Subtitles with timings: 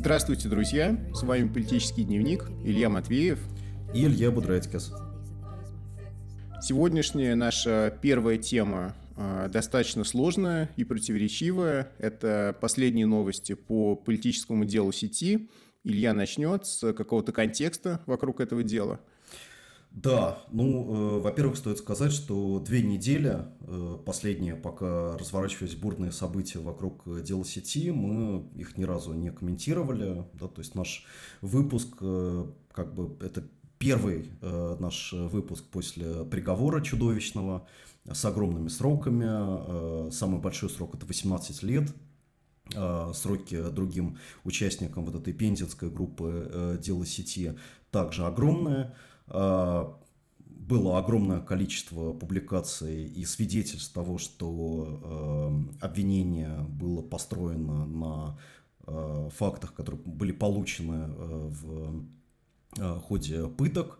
[0.00, 0.98] Здравствуйте, друзья!
[1.12, 3.38] С вами «Политический дневник» Илья Матвеев
[3.94, 4.94] и Илья Будрадькис.
[6.62, 11.92] Сегодняшняя наша первая тема э, достаточно сложная и противоречивая.
[11.98, 15.50] Это последние новости по политическому делу сети.
[15.84, 19.00] Илья начнет с какого-то контекста вокруг этого дела.
[19.90, 26.60] Да, ну, э, во-первых, стоит сказать, что две недели, э, последние, пока разворачивались бурные события
[26.60, 31.04] вокруг э, дела сети, мы их ни разу не комментировали, да, то есть наш
[31.40, 33.42] выпуск, э, как бы, это
[33.78, 37.66] первый э, наш выпуск после приговора чудовищного
[38.04, 41.92] с огромными сроками, э, самый большой срок это 18 лет,
[42.74, 47.54] э, сроки другим участникам вот этой пензенской группы э, дела сети
[47.90, 48.94] также огромные.
[49.30, 49.96] А,
[50.70, 55.00] было огромное количество публикаций и свидетельств того, что
[55.80, 58.38] э, обвинение было построено на
[58.86, 62.04] э, фактах, которые были получены э, в
[63.00, 63.99] ходе пыток.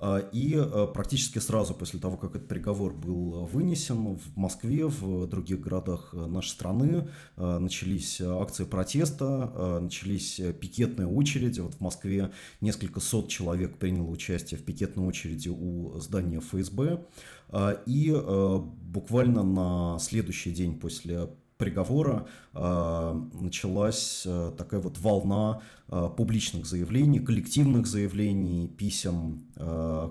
[0.00, 5.26] А, и а, практически сразу после того, как этот приговор был вынесен в Москве, в
[5.26, 11.60] других городах нашей страны, а, начались акции протеста, начались пикетные очереди.
[11.60, 17.04] Вот в Москве несколько сот человек приняло участие в пикетной очереди у здания ФСБ.
[17.86, 18.14] И
[18.82, 27.18] буквально на следующий день после приговора э, началась э, такая вот волна э, публичных заявлений,
[27.18, 29.42] коллективных заявлений, писем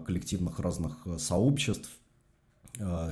[0.05, 1.89] коллективных разных сообществ,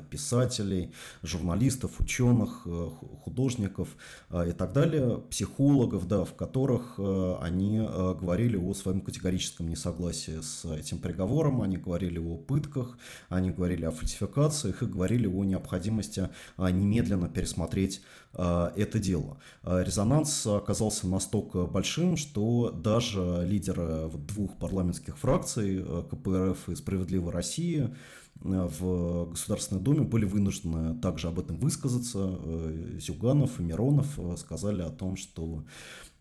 [0.09, 0.91] писателей,
[1.23, 2.89] журналистов, ученых, э,
[3.23, 3.89] художников
[4.29, 6.99] э, и так далее, психологов, да, в которых
[7.41, 12.97] они говорили о своем категорическом несогласии с этим приговором, они говорили о пытках,
[13.29, 18.01] они говорили о фальсификациях и говорили о необходимости немедленно пересмотреть
[18.33, 19.37] это дело.
[19.63, 27.95] Резонанс оказался настолько большим, что даже лидеры двух парламентских фракций КПРФ и «Справедливой России»
[28.41, 32.37] в Государственной Думе были вынуждены также об этом высказаться.
[32.39, 35.63] Э, Зюганов и Миронов э, сказали о том, что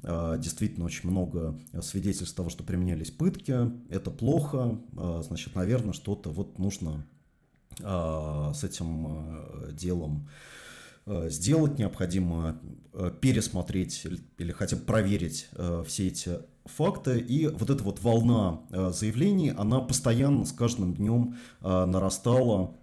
[0.02, 4.80] э, действительно очень много свидетельств того, что применялись пытки, это плохо,
[5.22, 7.06] значит, наверное, что-то вот нужно
[7.78, 10.28] с этим делом
[11.06, 12.60] сделать, необходимо
[13.20, 14.06] пересмотреть
[14.38, 15.48] или хотя бы проверить
[15.86, 21.36] все эти факты, и вот эта вот волна э, заявлений, она постоянно с каждым днем
[21.60, 22.74] э, нарастала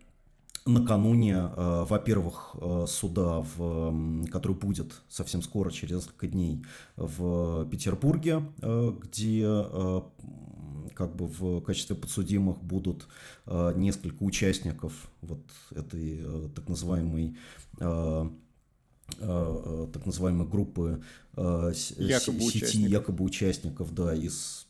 [0.66, 2.56] накануне, э, во-первых,
[2.88, 6.64] суда, в, который будет совсем скоро, через несколько дней,
[6.96, 9.44] в Петербурге, где
[11.02, 13.08] как бы в качестве подсудимых будут
[13.76, 15.42] несколько участников вот
[15.72, 16.24] этой
[16.56, 17.36] так называемой
[19.20, 21.02] Э, так называемой группы
[21.36, 22.92] э, якобы сети участников.
[22.92, 24.68] якобы участников, да, из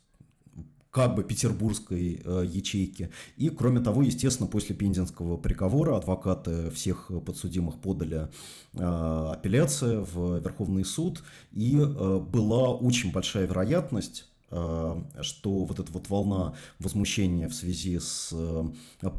[0.90, 3.12] как бы петербургской э, ячейки.
[3.38, 8.30] И, кроме того, естественно, после пензенского приговора адвокаты всех подсудимых подали
[8.74, 15.92] э, апелляции в Верховный суд, и э, была очень большая вероятность, э, что вот эта
[15.92, 18.36] вот волна возмущения в связи с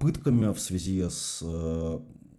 [0.00, 1.42] пытками, в связи с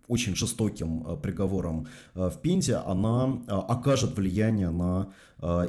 [0.08, 5.14] очень жестоким э, приговором э, в Пензе, она э, окажет влияние на,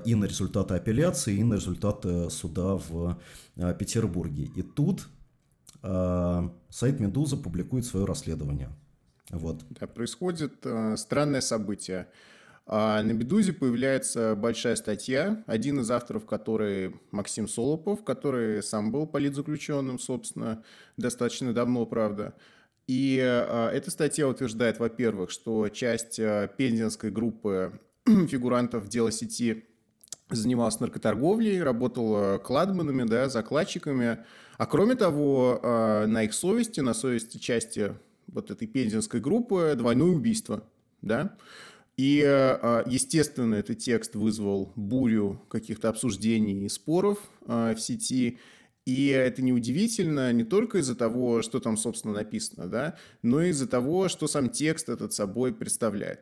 [0.05, 3.19] и на результаты апелляции, и на результаты суда в
[3.57, 4.45] Петербурге.
[4.55, 5.09] И тут
[5.83, 8.69] сайт «Медуза» публикует свое расследование.
[9.31, 9.65] Вот.
[9.71, 10.65] Да, происходит
[10.97, 12.07] странное событие.
[12.67, 19.07] А на «Медузе» появляется большая статья, один из авторов которой Максим Солопов, который сам был
[19.07, 20.63] политзаключенным, собственно,
[20.97, 22.35] достаточно давно, правда.
[22.87, 29.67] И э, эта статья утверждает, во-первых, что часть э, пензенской группы фигурантов дела сети
[30.31, 34.25] занималась наркоторговлей, работала кладманами, да, закладчиками.
[34.57, 37.95] А кроме того, на их совести, на совести части
[38.27, 40.65] вот этой пензенской группы двойное убийство,
[41.03, 41.37] да.
[41.97, 42.19] И,
[42.87, 48.39] естественно, этот текст вызвал бурю каких-то обсуждений и споров в сети.
[48.85, 53.67] И это неудивительно не только из-за того, что там, собственно, написано, да, но и из-за
[53.67, 56.21] того, что сам текст этот собой представляет.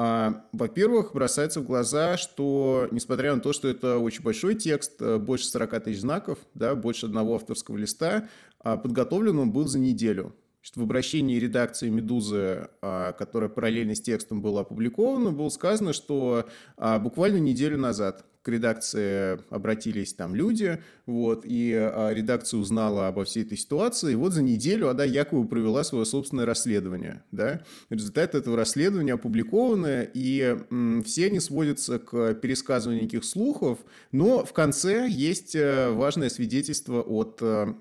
[0.00, 5.18] А, во-первых, бросается в глаза, что, несмотря на то, что это очень большой текст, э,
[5.18, 8.28] больше 40 тысяч знаков, да, больше одного авторского листа,
[8.60, 10.36] а подготовлен он был за неделю.
[10.76, 16.98] В обращении редакции «Медузы», а, которая параллельно с текстом была опубликована, было сказано, что а,
[16.98, 23.44] буквально неделю назад к редакции обратились там люди, вот, и а, редакция узнала обо всей
[23.44, 27.62] этой ситуации, и вот за неделю она якобы провела свое собственное расследование, да.
[27.90, 30.56] Результаты этого расследования опубликованы, и
[31.04, 33.78] все они сводятся к пересказыванию неких слухов,
[34.12, 37.74] но в конце есть э, важное свидетельство от э,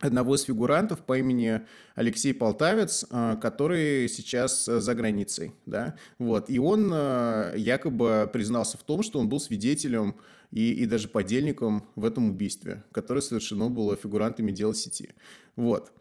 [0.00, 1.62] одного из фигурантов по имени
[1.94, 8.82] Алексей Полтавец, а, который сейчас за границей, да, вот, и он а, якобы признался в
[8.84, 10.16] том, что он был свидетелем
[10.50, 15.10] и, и даже подельником в этом убийстве, которое совершено было фигурантами дела сети,
[15.56, 15.92] вот.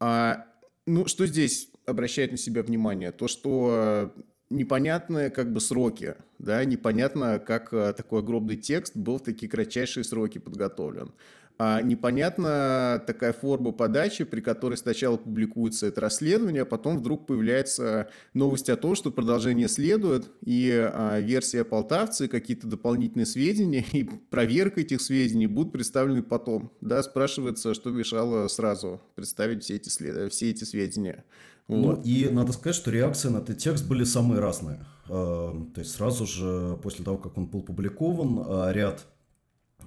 [0.00, 0.46] А,
[0.86, 3.12] ну, что здесь обращает на себя внимание?
[3.12, 4.12] То, что
[4.50, 10.38] непонятные как бы сроки, да, непонятно, как такой огромный текст был в такие кратчайшие сроки
[10.38, 11.12] подготовлен.
[11.62, 18.08] А непонятна такая форма подачи, при которой сначала публикуется это расследование, а потом вдруг появляется
[18.32, 24.80] новость о том, что продолжение следует, и а, версия полтавцы, какие-то дополнительные сведения, и проверка
[24.80, 26.72] этих сведений будут представлены потом.
[26.80, 30.32] Да, спрашивается, что мешало сразу представить все эти, след...
[30.32, 31.26] все эти сведения.
[31.68, 31.96] Ну, вот.
[31.98, 34.82] Ну, и надо сказать, что реакции на этот текст были самые разные.
[35.10, 39.06] А, то есть сразу же после того, как он был опубликован, а, ряд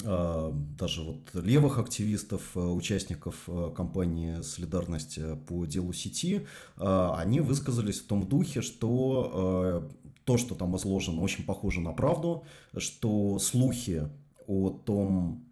[0.01, 6.45] даже вот левых активистов, а, участников а, кампании «Солидарность» по делу сети,
[6.78, 9.90] они высказались в том духе, что
[10.25, 12.44] то, что там изложено, очень похоже на правду,
[12.78, 14.10] что слухи
[14.48, 15.45] о том,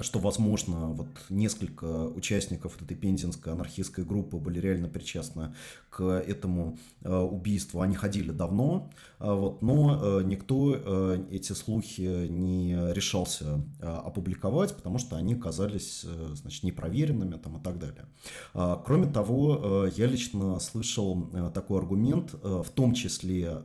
[0.00, 5.54] что, возможно, вот несколько участников этой пензенской анархистской группы были реально причастны
[5.90, 7.80] к этому э, убийству.
[7.80, 15.16] Они ходили давно, э, вот, но э, никто эти слухи не решался опубликовать, потому что
[15.16, 18.06] они казались значит, непроверенными там, и так далее.
[18.54, 23.62] Э, кроме того, я лично слышал такой аргумент, в том числе,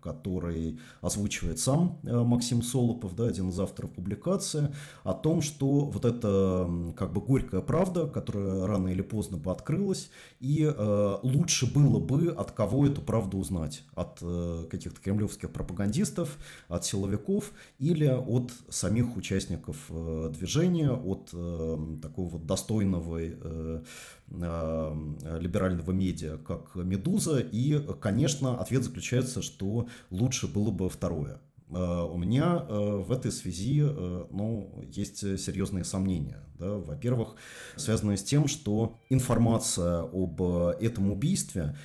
[0.00, 4.74] который озвучивает сам Максим Солопов, да, один из авторов публикации,
[5.04, 10.10] о том, что вот это как бы горькая правда, которая рано или поздно бы открылась,
[10.40, 16.38] и э, лучше было бы от кого эту правду узнать, от э, каких-то кремлевских пропагандистов,
[16.68, 23.82] от силовиков или от самих участников э, движения, от э, такого вот достойного э,
[24.30, 31.40] э, либерального медиа, как «Медуза», и, конечно, ответ заключается, что лучше было бы второе.
[31.74, 36.42] Э, у меня э, в этой связи э, ну, есть серьезные сомнения.
[36.58, 36.76] Да?
[36.76, 37.36] Во-первых,
[37.76, 41.76] связанные с тем, что информация об этом убийстве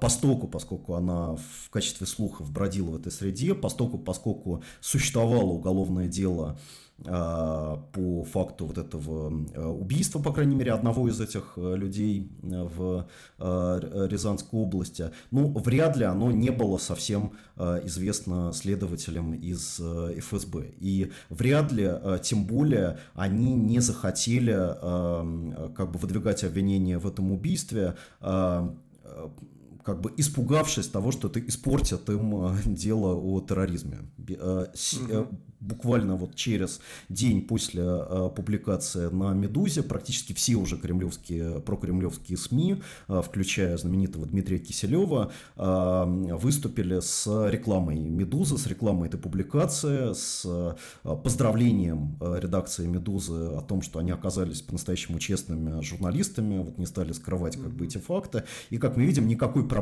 [0.00, 6.58] постоку, поскольку она в качестве слухов бродила в этой среде, постоку, поскольку существовало уголовное дело
[7.06, 12.30] а, по факту вот этого э, убийства, по крайней мере, одного из этих э, людей
[12.42, 13.06] э, в
[13.38, 20.72] Рязанской области, ну, вряд ли оно не было совсем известно следователям из ФСБ.
[20.78, 21.90] И вряд ли,
[22.22, 24.52] тем более, они не захотели
[25.74, 27.96] как бы выдвигать обвинения в этом убийстве,
[29.90, 33.98] как бы испугавшись того, что это испортит им дело о терроризме.
[34.28, 42.38] Угу буквально вот через день после э, публикации на «Медузе» практически все уже кремлевские, прокремлевские
[42.38, 46.04] СМИ, э, включая знаменитого Дмитрия Киселева, э,
[46.36, 50.74] выступили с рекламой «Медузы», с рекламой этой публикации, с э,
[51.22, 57.12] поздравлением э, редакции «Медузы» о том, что они оказались по-настоящему честными журналистами, вот не стали
[57.12, 58.44] скрывать как бы эти факты.
[58.70, 59.79] И, как мы видим, никакой проблемы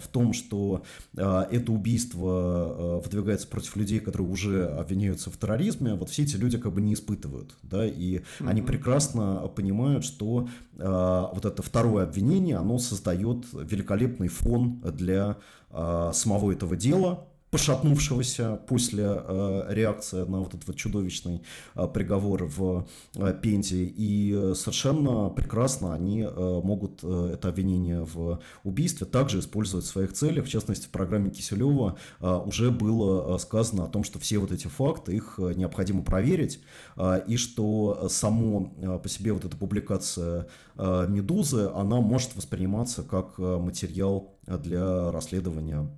[0.00, 0.82] в том, что
[1.16, 6.22] э, это убийство э, выдвигается против людей, которые уже обвиняют обвиняются в терроризме, вот все
[6.22, 8.48] эти люди как бы не испытывают, да, и mm-hmm.
[8.48, 15.36] они прекрасно понимают, что э, вот это второе обвинение, оно создает великолепный фон для
[16.12, 21.42] самого этого дела, пошатнувшегося после э, реакции на вот этот вот чудовищный
[21.74, 23.84] э, приговор в э, Пензе.
[23.84, 30.12] И совершенно прекрасно они э, могут э, это обвинение в убийстве также использовать в своих
[30.12, 30.46] целях.
[30.46, 34.52] В частности, в программе Киселева э, уже было э, сказано о том, что все вот
[34.52, 36.60] эти факты, их э, необходимо проверить,
[36.96, 43.02] э, и что само э, по себе вот эта публикация э, «Медузы», она может восприниматься
[43.02, 45.90] как э, материал для расследования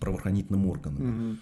[0.00, 1.30] правоохранительным органам.
[1.30, 1.36] Угу.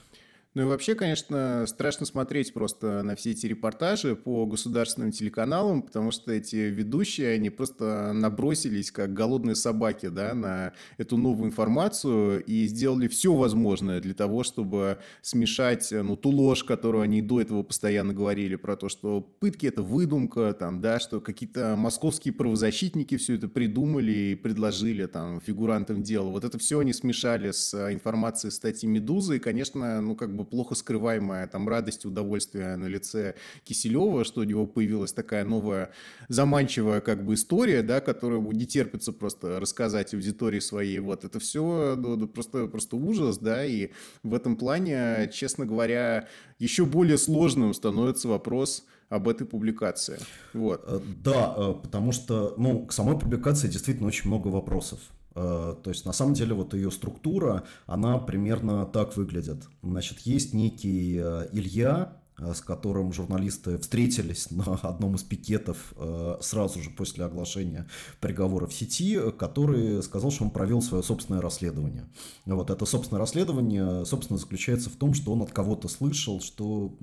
[0.55, 6.13] Ну и вообще, конечно, страшно смотреть просто на все эти репортажи по государственным телеканалам, потому
[6.13, 12.67] что эти ведущие, они просто набросились как голодные собаки, да, на эту новую информацию и
[12.67, 18.15] сделали все возможное для того, чтобы смешать, ну, ту ложь, которую они до этого постоянно
[18.15, 23.49] говорили про то, что пытки– это выдумка, там, да, что какие-то московские правозащитники все это
[23.49, 26.31] придумали и предложили там фигурантам дела.
[26.31, 30.75] Вот это все они смешали с информацией статьи «Медузы», и, конечно, ну, как бы плохо
[30.75, 33.35] скрываемая там радость и удовольствие на лице
[33.65, 35.91] Киселева, что у него появилась такая новая
[36.29, 40.99] заманчивая как бы история, да, которую не терпится просто рассказать аудитории своей.
[40.99, 43.91] Вот это все ну, просто, просто ужас, да, и
[44.23, 50.19] в этом плане, честно говоря, еще более сложным становится вопрос об этой публикации.
[50.53, 50.83] Вот.
[50.87, 54.99] Э, да, э, потому что, ну, к самой публикации действительно очень много вопросов.
[55.35, 59.65] Э, то есть, на самом деле, вот ее структура, она примерно так выглядит.
[59.83, 66.83] Значит, есть некий э, Илья, с которым журналисты встретились на одном из пикетов э, сразу
[66.83, 67.87] же после оглашения
[68.21, 72.09] приговора в сети, который сказал, что он провел свое собственное расследование.
[72.45, 76.97] Вот это собственное расследование, собственно, заключается в том, что он от кого-то слышал, что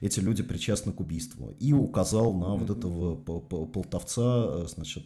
[0.00, 5.04] эти люди причастны к убийству, и указал на вот этого полтовца, э, значит,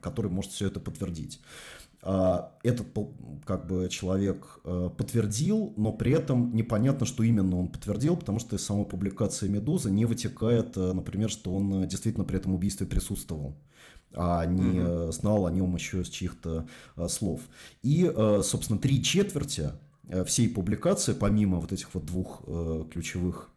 [0.00, 1.40] который может все это подтвердить.
[2.02, 2.86] А, этот
[3.44, 8.56] как бы человек э, подтвердил, но при этом непонятно, что именно он подтвердил, потому что
[8.56, 12.86] из самой публикации «Медузы» не вытекает, э, например, что он э, действительно при этом убийстве
[12.86, 13.54] присутствовал
[14.12, 15.12] а не угу.
[15.12, 16.66] знал о нем еще с чьих-то
[17.06, 17.42] слов.
[17.84, 19.70] И, собственно, три четверти
[20.26, 22.42] всей публикации, помимо вот этих вот двух
[22.90, 23.50] ключевых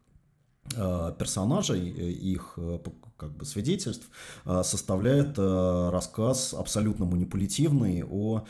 [0.70, 2.58] персонажей, их
[3.16, 4.08] как бы свидетельств
[4.44, 8.44] составляет рассказ абсолютно манипулятивный о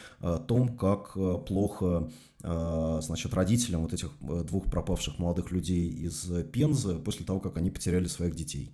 [0.47, 1.15] том, как
[1.47, 7.71] плохо значит, родителям вот этих двух пропавших молодых людей из Пензы после того, как они
[7.71, 8.73] потеряли своих детей.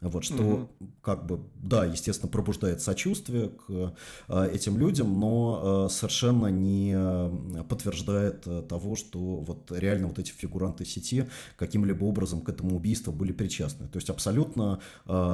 [0.00, 0.68] Вот, что, угу.
[1.02, 3.94] как бы, да, естественно, пробуждает сочувствие к
[4.28, 10.30] э, этим людям, но э, совершенно не э, подтверждает того, что вот реально вот эти
[10.30, 13.88] фигуранты сети каким-либо образом к этому убийству были причастны.
[13.88, 14.78] То есть абсолютно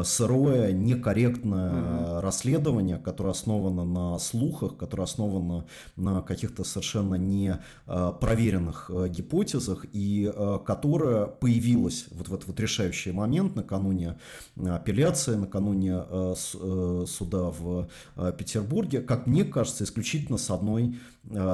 [0.04, 2.21] сырое, некорректное угу.
[2.23, 5.66] расследование, которое основано на слухах, которое основано
[5.97, 10.33] на каких-то совершенно не проверенных гипотезах и
[10.64, 14.16] которое появилось вот в этот вот решающий момент накануне
[14.56, 20.96] апелляция накануне э, э, суда в э, Петербурге, как мне кажется, исключительно с одной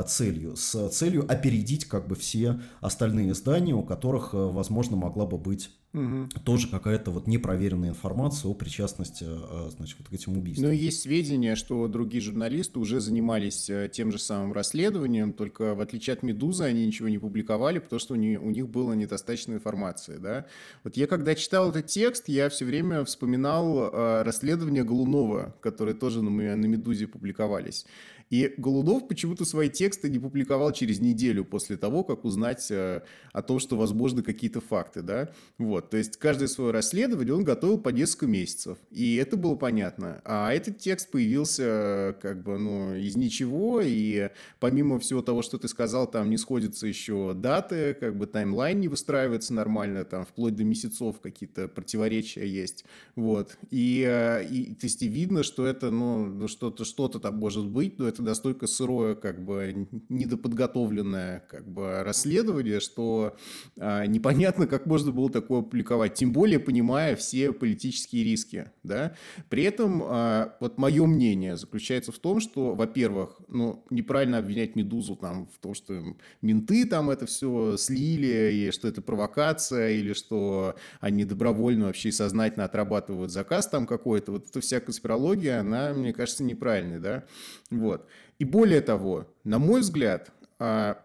[0.08, 5.70] целью, с целью опередить как бы все остальные издания, у которых, возможно, могла бы быть
[5.92, 6.28] Угу.
[6.44, 9.26] Тоже какая-то вот непроверенная информация о причастности,
[9.70, 10.68] значит, вот к этим убийствам.
[10.68, 16.14] Но есть сведения, что другие журналисты уже занимались тем же самым расследованием, только в отличие
[16.14, 20.18] от «Медузы» они ничего не публиковали, потому что у них, у них было недостаточно информации,
[20.18, 20.46] да.
[20.84, 26.22] Вот я когда читал этот текст, я все время вспоминал э, расследования Голунова, которые тоже
[26.22, 27.86] на, на «Медузе» публиковались.
[28.30, 33.42] И Голунов почему-то свои тексты не публиковал через неделю после того, как узнать э, о
[33.42, 35.30] том, что возможны какие-то факты, да.
[35.58, 40.22] Вот, то есть каждое свое расследование он готовил по несколько месяцев, и это было понятно.
[40.24, 45.66] А этот текст появился как бы, ну, из ничего, и помимо всего того, что ты
[45.66, 50.62] сказал, там не сходятся еще даты, как бы таймлайн не выстраивается нормально, там вплоть до
[50.62, 52.84] месяцев какие-то противоречия есть,
[53.16, 53.58] вот.
[53.70, 57.98] И, э, и то есть и видно, что это, ну, что-то что там может быть,
[57.98, 63.36] но это это настолько сырое, как бы недоподготовленное как бы расследование, что
[63.78, 69.14] а, непонятно, как можно было такое опубликовать, тем более понимая все политические риски, да.
[69.48, 75.16] При этом а, вот мое мнение заключается в том, что, во-первых, ну, неправильно обвинять «Медузу»
[75.16, 76.02] там в том, что
[76.42, 82.64] менты там это все слили, и что это провокация, или что они добровольно вообще сознательно
[82.64, 84.32] отрабатывают заказ там какой-то.
[84.32, 87.24] Вот эта вся конспирология, она, мне кажется, неправильной, да.
[87.70, 88.06] Вот.
[88.38, 91.02] И более того, на мой взгляд, а,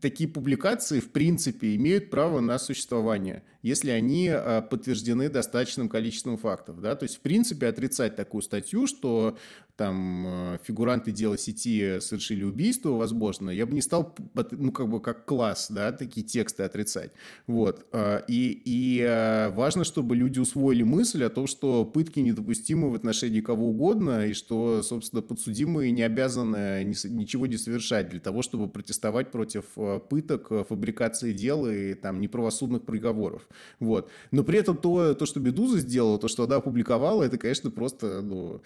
[0.00, 6.80] такие публикации в принципе имеют право на существование если они а, подтверждены достаточным количеством фактов.
[6.80, 6.94] Да?
[6.96, 9.36] То есть, в принципе, отрицать такую статью, что
[9.78, 14.12] там а, фигуранты дела сети совершили убийство, возможно, я бы не стал,
[14.50, 17.12] ну, как бы как класс, да, такие тексты отрицать.
[17.46, 17.86] Вот.
[17.92, 23.40] А, и, и важно, чтобы люди усвоили мысль о том, что пытки недопустимы в отношении
[23.40, 29.30] кого угодно, и что, собственно, подсудимые не обязаны ничего не совершать для того, чтобы протестовать
[29.30, 29.64] против
[30.10, 33.46] пыток, фабрикации дел и там неправосудных приговоров.
[33.78, 34.10] Вот.
[34.32, 38.22] Но при этом то, то, что Медуза сделала, то, что она опубликовала, это, конечно, просто,
[38.22, 38.60] ну,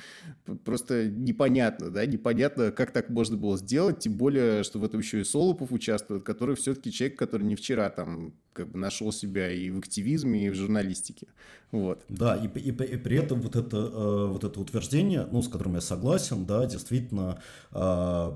[0.64, 5.20] просто непонятно, да, непонятно, как так можно было сделать, тем более, что в этом еще
[5.20, 9.70] и Солопов участвует, который все-таки человек, который не вчера там как бы нашел себя и
[9.70, 11.26] в активизме, и в журналистике.
[11.70, 12.04] Вот.
[12.08, 15.74] Да, и, и, и при этом вот это, э, вот это утверждение, ну, с которым
[15.74, 17.40] я согласен, да, действительно,
[17.72, 18.32] э,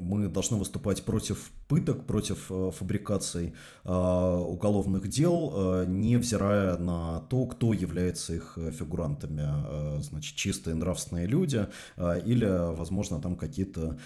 [0.00, 3.52] мы должны выступать против пыток, против э, фабрикаций
[3.84, 10.00] э, уголовных дел, э, невзирая на то, кто является их фигурантами.
[10.00, 11.66] Значит, чистые нравственные люди
[12.24, 13.98] или, возможно, там какие-то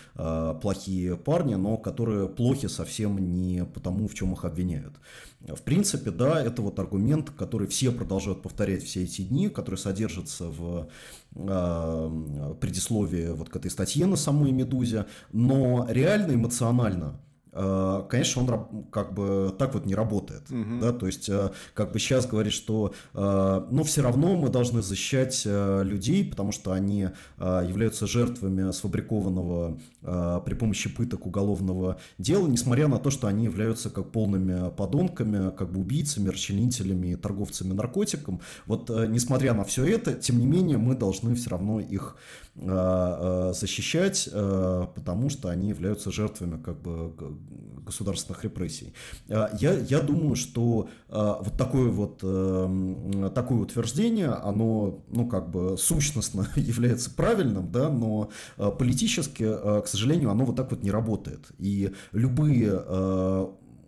[0.60, 4.94] плохие парни, но которые плохи совсем не потому, в чем их обвиняют.
[5.40, 10.48] В принципе, да, это вот аргумент, который все продолжают повторять все эти дни, который содержится
[10.48, 10.88] в
[12.60, 17.20] предисловии вот к этой статье на самой «Медузе», но реально эмоционально
[17.52, 20.50] конечно, он как бы так вот не работает.
[20.50, 20.80] Угу.
[20.80, 20.92] Да?
[20.92, 25.42] То есть, э, как бы сейчас говорит, что э, но все равно мы должны защищать
[25.44, 33.10] людей, потому что они являются жертвами сфабрикованного при помощи пыток уголовного дела, несмотря на то,
[33.10, 38.40] что они являются как полными подонками, как бы убийцами, расчленителями, торговцами наркотиком.
[38.66, 42.16] Вот несмотря на все это, тем не менее, мы должны все равно их
[42.54, 47.12] защищать, потому что они являются жертвами как бы
[47.84, 48.92] государственных репрессий.
[49.28, 55.50] А, я, я думаю, что а, вот такое вот эм, такое утверждение, оно, ну, как
[55.50, 60.90] бы сущностно является правильным, да, но а, политически, к сожалению, оно вот так вот не
[60.90, 61.50] работает.
[61.58, 62.72] И любые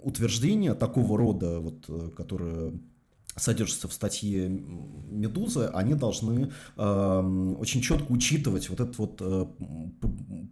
[0.04, 2.74] утверждения такого рода, вот, э, которые
[3.36, 9.46] содержатся в статье «Медузы», они должны э, очень четко учитывать вот этот вот э,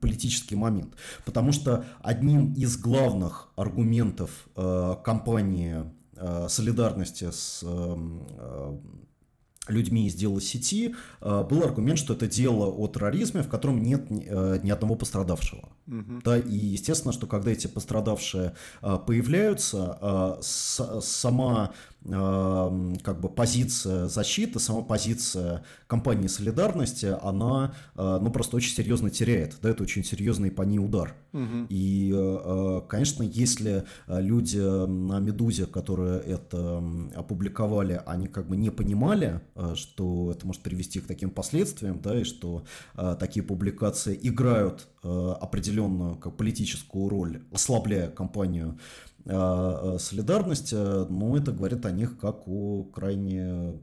[0.00, 0.94] политический момент.
[1.24, 5.84] Потому что одним из главных аргументов э, кампании
[6.16, 8.78] э, солидарности с э,
[9.68, 14.06] людьми из дела сети э, был аргумент, что это дело о терроризме, в котором нет
[14.10, 15.68] э, ни одного пострадавшего.
[15.92, 16.22] Угу.
[16.25, 21.72] Да, и естественно, что когда эти пострадавшие э, появляются, сама
[22.04, 29.56] как бы позиция защиты, сама позиция компании солидарности, она ну, просто очень серьезно теряет.
[29.62, 31.14] Да, это очень серьезный по ней удар.
[31.32, 31.66] Угу.
[31.68, 36.82] И, конечно, если люди на «Медузе», которые это
[37.14, 39.40] опубликовали, они как бы не понимали,
[39.75, 42.64] что это может привести к таким последствиям, да, и что
[43.20, 48.78] такие публикации играют определенную как, политическую роль, ослабляя компанию
[49.25, 53.78] Э, э, солидарность, э, но это говорит о них как о крайне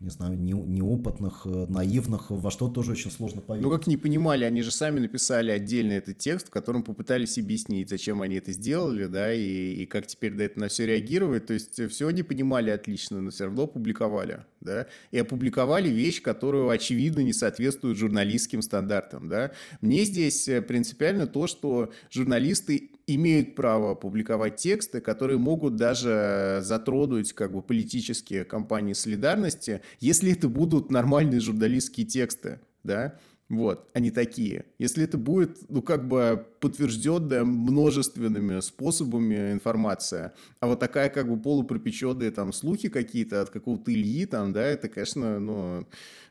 [0.00, 3.64] не знаю, не, неопытных, наивных, во что тоже очень сложно поверить.
[3.64, 7.88] Ну, как не понимали, они же сами написали отдельно этот текст, в котором попытались объяснить,
[7.88, 11.46] зачем они это сделали, да, и, и как теперь на это на все реагировать.
[11.46, 16.68] То есть все не понимали отлично, но все равно опубликовали, да, и опубликовали вещь, которую,
[16.70, 19.52] очевидно, не соответствует журналистским стандартам, да.
[19.80, 27.52] Мне здесь принципиально то, что журналисты имеют право публиковать тексты, которые могут даже затронуть как
[27.52, 33.18] бы политические кампании солидарности, если это будут нормальные журналистские тексты, да,
[33.56, 34.64] вот, они такие.
[34.78, 41.40] Если это будет, ну, как бы подтвержденная множественными способами информация, а вот такая, как бы,
[41.40, 45.86] полупропеченные там слухи какие-то от какого-то Ильи там, да, это, конечно, ну,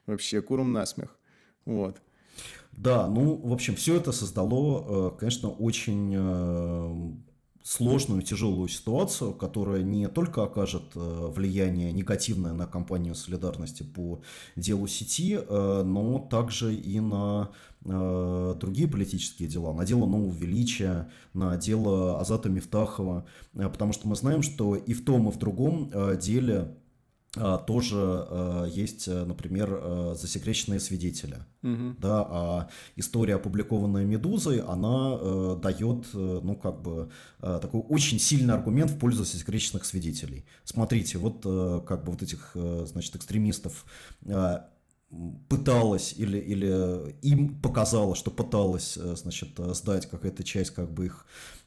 [0.05, 1.15] вообще куром насмех.
[1.65, 2.01] Вот.
[2.71, 7.13] Да, ну, в общем, все это создало, э, конечно, очень э,
[7.63, 14.21] сложную, тяжелую ситуацию, которая не только окажет э, влияние негативное на компанию солидарности по
[14.55, 17.49] делу сети, но также и на
[17.81, 24.41] другие политические дела, на дело Нового Величия, на дело Азата Мифтахова, потому что мы знаем,
[24.41, 26.77] что и в том, и в другом деле
[27.33, 31.37] тоже э, есть, э, например, э, засекреченные свидетели.
[31.63, 31.95] Угу.
[31.97, 38.99] Да, а история, опубликованная Медузой, она дает, ну, как бы, такой очень сильный аргумент в
[38.99, 40.45] пользу засекреченных свидетелей.
[40.65, 41.43] Смотрите, вот
[41.85, 42.51] как бы вот этих,
[42.85, 43.85] значит, экстремистов
[45.49, 51.25] пыталась или, или им показала, что пыталась, значит, сдать какая-то часть как бы их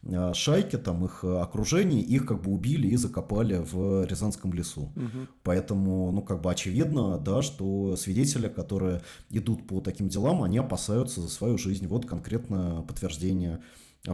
[0.08, 4.92] Э, шайки, там их э, окружение, их как бы убили и закопали в Рязанском лесу.
[4.94, 5.28] Угу.
[5.42, 11.20] Поэтому, ну, как бы очевидно, да, что свидетели, которые идут по таким делам, они опасаются
[11.20, 11.86] за свою жизнь.
[11.86, 13.60] Вот конкретно подтверждение.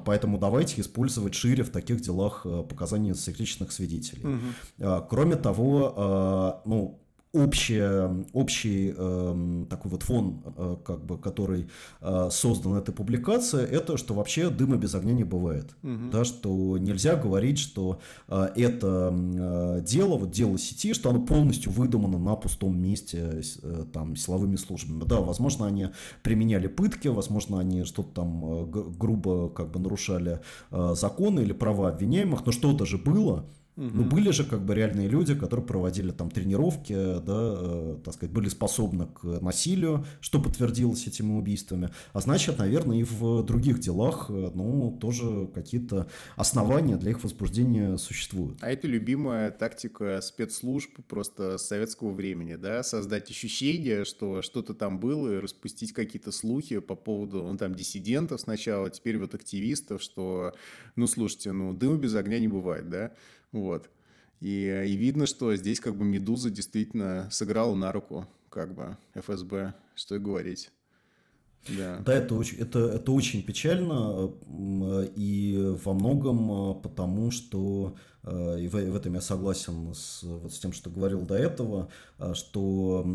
[0.07, 4.25] Поэтому давайте использовать шире в таких делах э, показания секретных свидетелей.
[4.25, 5.07] Угу.
[5.11, 11.68] Кроме того, ну, общая, общий э, такой вот фон, э, как бы, который
[12.01, 15.75] э, создан этой публикацией, это что вообще дыма без огня не бывает.
[15.83, 16.11] Угу.
[16.12, 21.73] Да, что нельзя говорить, что э, это э, дело, вот дело сети, что оно полностью
[21.73, 25.05] выдумано на пустом месте э, там силовыми службами.
[25.05, 25.88] Да, возможно, они
[26.23, 28.66] применяли пытки, возможно, они что-то там э,
[28.99, 30.40] грубо как бы нарушали
[30.71, 33.47] э, законы или права обвиняемых, но что-то же было.
[33.74, 33.90] Угу.
[33.94, 38.35] Ну, были же как бы реальные люди, которые проводили там тренировки, да, э, так сказать,
[38.35, 41.90] были способны к насилию, что подтвердилось этими убийствами.
[42.12, 46.06] А значит, наверное, и в других делах, э, ну, тоже какие-то
[46.37, 48.58] основания для их возбуждения существуют.
[48.61, 55.00] А это любимая тактика спецслужб просто с советского времени, да, создать ощущение, что что-то там
[55.00, 60.52] было, и распустить какие-то слухи по поводу, ну, там, диссидентов сначала, теперь вот активистов, что,
[60.94, 63.12] ну, слушайте, ну, дыма без огня не бывает, да,
[63.53, 63.91] вот.
[64.41, 69.75] И, и видно, что здесь как бы «Медуза» действительно сыграла на руку как бы ФСБ,
[69.95, 70.73] что и говорить.
[71.69, 74.33] Да, да это, очень, это, это очень печально
[75.15, 80.73] и во многом потому, что и в, в этом я согласен с, вот с тем,
[80.73, 81.88] что говорил до этого,
[82.35, 83.07] что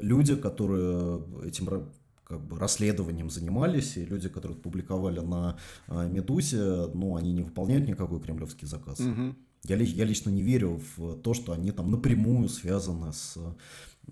[0.00, 1.90] люди, которые этим
[2.24, 7.86] как бы расследованием занимались, и люди, которые публиковали на а, Медузе, ну, они не выполняют
[7.86, 9.00] никакой кремлевский заказ.
[9.00, 9.34] Угу.
[9.64, 13.36] Я, я лично не верю в то, что они там напрямую связаны с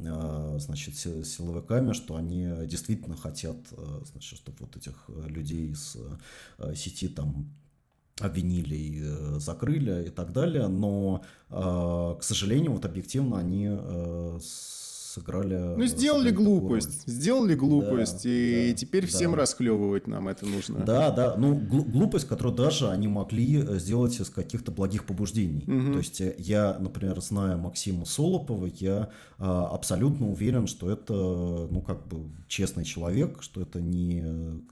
[0.05, 5.97] а, значит, силовиками, что они действительно хотят, а, значит, чтобы вот этих людей из
[6.75, 7.51] сети там
[8.21, 9.03] обвинили и
[9.41, 13.69] закрыли и так далее, но, к сожалению, вот объективно они
[15.13, 15.77] сыграли...
[15.77, 19.39] Ну, сделали глупость, сделали глупость, да, и да, теперь всем да.
[19.39, 20.81] расхлебывать нам это нужно.
[20.81, 25.65] Да, да, ну, глупость, которую даже они могли э, сделать из каких-то благих побуждений.
[25.67, 25.93] Угу.
[25.93, 31.83] То есть э, я, например, знаю Максима Солопова, я а, абсолютно уверен, что это, ну,
[31.83, 34.23] как бы честный человек, что это не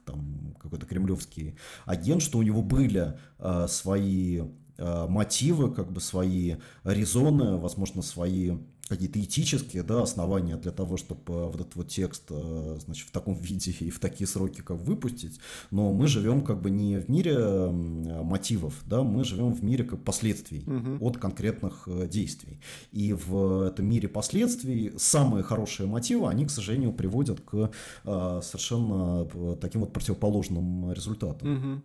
[0.04, 4.42] там какой-то кремлевский агент, что у него были а, свои
[4.78, 8.52] мотивы, как бы свои резоны, возможно, свои
[8.90, 13.12] какие-то этические да, основания для того, чтобы э, вот этот вот текст э, значит, в
[13.12, 15.38] таком виде и в такие сроки как выпустить,
[15.70, 20.02] но мы живем как бы не в мире мотивов, да, мы живем в мире как
[20.02, 21.06] последствий угу.
[21.06, 22.60] от конкретных э, действий.
[22.90, 27.70] И в этом мире последствий самые хорошие мотивы, они, к сожалению, приводят к
[28.02, 29.24] совершенно
[29.56, 31.56] таким вот противоположным результатам.
[31.56, 31.82] Угу.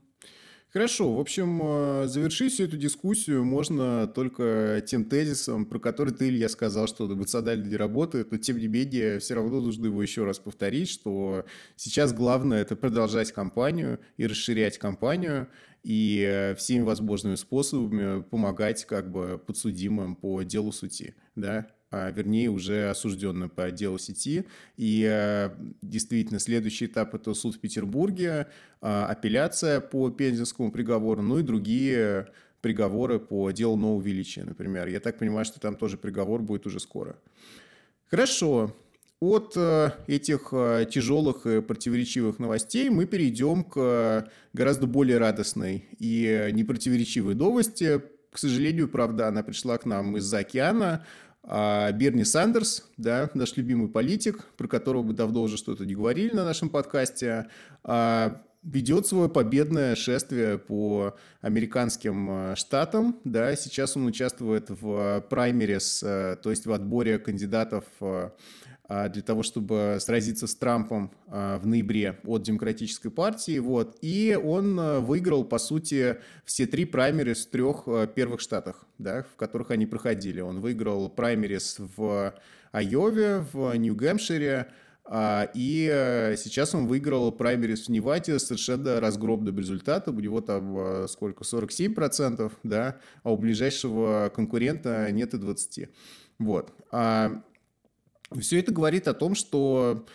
[0.76, 3.46] Хорошо, в общем, э, завершить всю эту дискуссию.
[3.46, 8.58] Можно только тем тезисом, про который ты, Илья, сказал, что ДБЦДАЛь не работает, но тем
[8.58, 11.46] не менее все равно нужно его еще раз повторить, что
[11.78, 15.48] сейчас главное это продолжать кампанию и расширять кампанию,
[15.84, 22.90] и э, всеми возможными способами помогать как бы подсудимым по делу сути, да, вернее, уже
[22.90, 24.46] осужденным по делу сети.
[24.78, 25.50] И э,
[25.82, 28.48] действительно, следующий этап– это суд в Петербурге,
[28.82, 32.28] а, апелляция по пензенскому приговору, ну и другие
[32.62, 34.88] приговоры по делу нового величия, например.
[34.88, 37.16] Я так понимаю, что там тоже приговор будет уже скоро.
[38.10, 38.76] Хорошо.
[39.20, 46.50] От э, этих э, тяжелых и противоречивых новостей мы перейдем к гораздо более радостной и
[46.52, 48.02] непротиворечивой новости.
[48.30, 51.06] К сожалению, правда, она пришла к нам из-за океана.
[51.48, 56.34] А Берни Сандерс, да, наш любимый политик, про которого мы давно уже что-то не говорили
[56.34, 57.48] на нашем подкасте,
[57.84, 63.20] а, ведет свое победное шествие по американским а, штатам.
[63.24, 68.32] Да, сейчас он участвует в праймерис, то есть в отборе кандидатов а,
[68.88, 73.58] для того, чтобы сразиться с Трампом а, в ноябре от Демократической партии.
[73.58, 73.98] Вот.
[74.02, 79.36] И он а, выиграл, по сути, все три праймерис в трех первых штатах, да, в
[79.38, 80.40] которых они проходили.
[80.40, 82.36] Он выиграл праймерис в
[82.72, 84.68] Айове, в Нью-Гэмпшире,
[85.54, 90.18] и сейчас он выиграл праймерис в Неваде совершенно разгромным результатом.
[90.18, 91.44] У него там сколько?
[91.44, 95.90] 47%, да, а у ближайшего конкурента нет и 20%.
[96.40, 96.74] Вот.
[98.40, 100.06] Все это говорит о том, что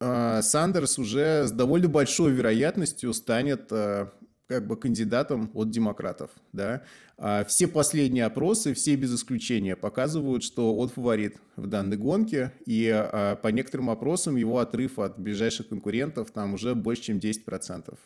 [0.00, 4.08] э, Сандерс уже с довольно большой вероятностью станет э,
[4.46, 6.30] как бы кандидатом от демократов.
[6.52, 6.82] Да?
[7.16, 12.88] А все последние опросы, все без исключения, показывают, что он фаворит в данной гонке, и
[12.88, 17.96] а, по некоторым опросам его отрыв от ближайших конкурентов там уже больше, чем 10%.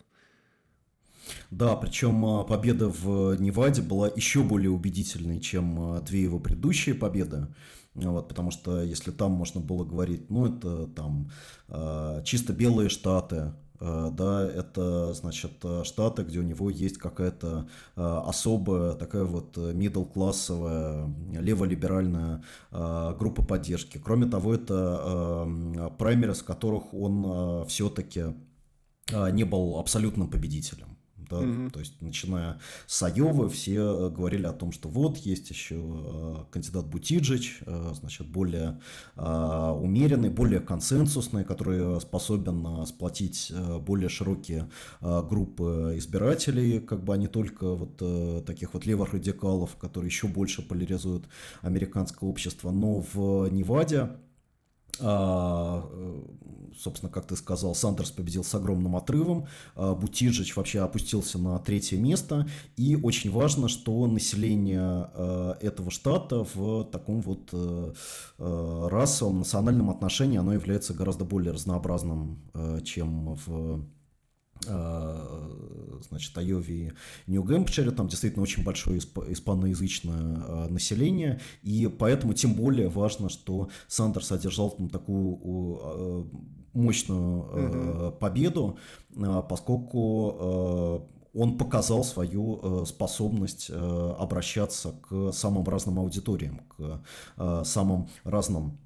[1.50, 7.48] Да, причем победа в Неваде была еще более убедительной, чем две его предыдущие победы.
[7.94, 11.30] Вот, потому что если там можно было говорить, ну, это там
[11.68, 19.22] э, чисто белые штаты, да, это, значит, штаты, где у него есть какая-то особая такая
[19.22, 21.08] вот middle-классовая,
[21.40, 23.98] леволиберальная группа поддержки.
[23.98, 25.46] Кроме того, это
[25.96, 28.34] праймерис, в которых он все-таки
[29.12, 30.97] не был абсолютным победителем
[31.28, 31.70] да, угу.
[31.70, 36.34] то есть начиная с Айовы все э, говорили о том, что вот есть еще э,
[36.50, 38.80] кандидат Бутиджич, э, значит, более
[39.16, 44.68] умеренный, более консенсусный, который способен сплотить более широкие
[45.00, 50.62] группы избирателей, как бы, а не только вот таких вот левых радикалов, которые еще больше
[50.62, 51.28] поляризуют
[51.62, 52.70] американское общество.
[52.70, 54.10] Но в Неваде
[56.78, 61.98] собственно, как ты сказал, Сандерс победил с огромным отрывом, а, Бутиджич вообще опустился на третье
[61.98, 67.92] место, и очень важно, что население а, этого штата в таком вот э,
[68.38, 72.38] э, расовом, национальном отношении, оно является гораздо более разнообразным,
[72.84, 73.97] чем в Э,
[74.64, 76.88] значит, Айове
[77.26, 83.68] и Нью-Гэмпшире, там действительно очень большое испаноязычное э, население, и поэтому тем более важно, что
[83.86, 85.38] Сандерс одержал там такую
[85.82, 86.24] э,
[86.72, 88.18] мощную mm-hmm.
[88.18, 88.78] победу,
[89.48, 97.02] поскольку он показал свою способность обращаться к самым разным аудиториям, к
[97.64, 98.78] самым разным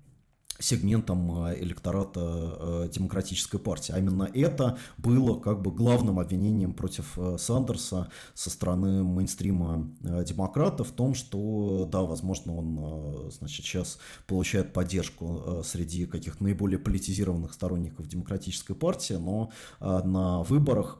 [0.62, 3.92] сегментом э, электората э, демократической партии.
[3.92, 10.88] А именно это было как бы главным обвинением против э, Сандерса со стороны мейнстрима демократов
[10.88, 18.07] в том, что, да, возможно, он, значит, сейчас получает поддержку среди каких-то наиболее политизированных сторонников
[18.07, 20.98] демократической партии, но на выборах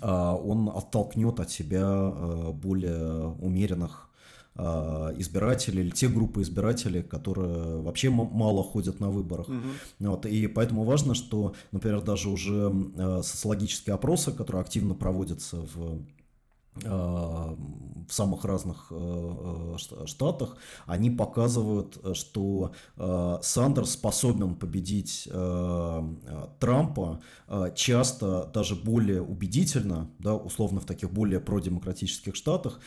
[0.00, 2.10] он оттолкнет от себя
[2.52, 4.10] более умеренных
[4.56, 9.48] избиратели или те группы избирателей, которые вообще мало ходят на выборах.
[9.48, 10.08] Угу.
[10.10, 12.72] Вот, и поэтому важно, что, например, даже уже
[13.22, 16.02] социологические опросы, которые активно проводятся в
[16.74, 20.56] в самых разных э, э, штатах,
[20.86, 25.28] они показывают, что Сандерс способен победить
[26.58, 27.20] Трампа
[27.74, 32.80] часто даже более убедительно, да, условно в таких более продемократических штатах,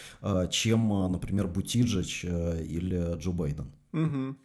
[0.50, 3.72] чем, например, Бутиджич или Джо Байден.
[3.94, 4.36] Угу.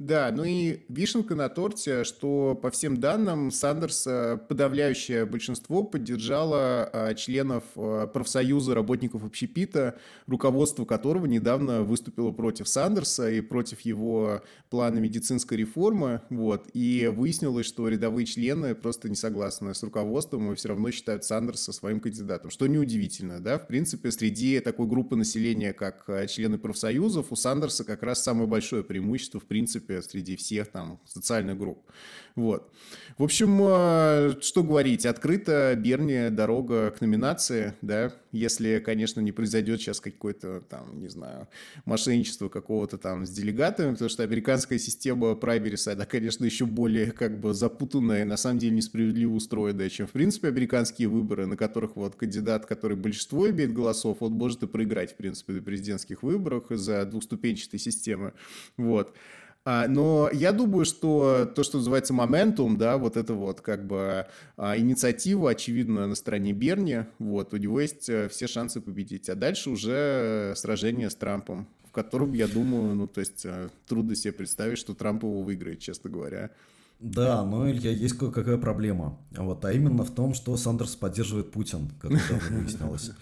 [0.00, 7.12] Да, ну и вишенка на торте, что по всем данным Сандерса подавляющее большинство поддержало а,
[7.12, 15.00] членов а, профсоюза работников общепита, руководство которого недавно выступило против Сандерса и против его плана
[15.00, 16.22] медицинской реформы.
[16.30, 21.26] Вот, и выяснилось, что рядовые члены просто не согласны с руководством и все равно считают
[21.26, 27.32] Сандерса своим кандидатом, что неудивительно, да, в принципе, среди такой группы населения, как члены профсоюзов,
[27.32, 31.82] у Сандерса как раз самое большое преимущество, в принципе, принципе, среди всех там социальных групп.
[32.36, 32.72] Вот.
[33.18, 39.80] В общем, э, что говорить, открыта Берни дорога к номинации, да, если, конечно, не произойдет
[39.80, 41.48] сейчас какое-то там, не знаю,
[41.84, 47.40] мошенничество какого-то там с делегатами, потому что американская система праймериса, она, конечно, еще более как
[47.40, 52.14] бы запутанная на самом деле несправедливо устроенная, чем, в принципе, американские выборы, на которых вот
[52.14, 57.04] кандидат, который большинство имеет голосов, он может и проиграть, в принципе, на президентских выборах из-за
[57.04, 58.32] двухступенчатой системы.
[58.76, 59.14] Вот.
[59.72, 64.26] А, но я думаю, что то, что называется моментум, да, вот это вот как бы
[64.56, 69.28] а, инициатива, очевидно, на стороне Берни, вот, у него есть э, все шансы победить.
[69.28, 74.16] А дальше уже сражение с Трампом, в котором, я думаю, ну, то есть э, трудно
[74.16, 76.50] себе представить, что Трамп его выиграет, честно говоря.
[77.00, 79.18] Да, но, Илья, есть кое-какая проблема.
[79.30, 83.12] Вот, а именно в том, что Сандерс поддерживает Путин, как недавно выяснилось.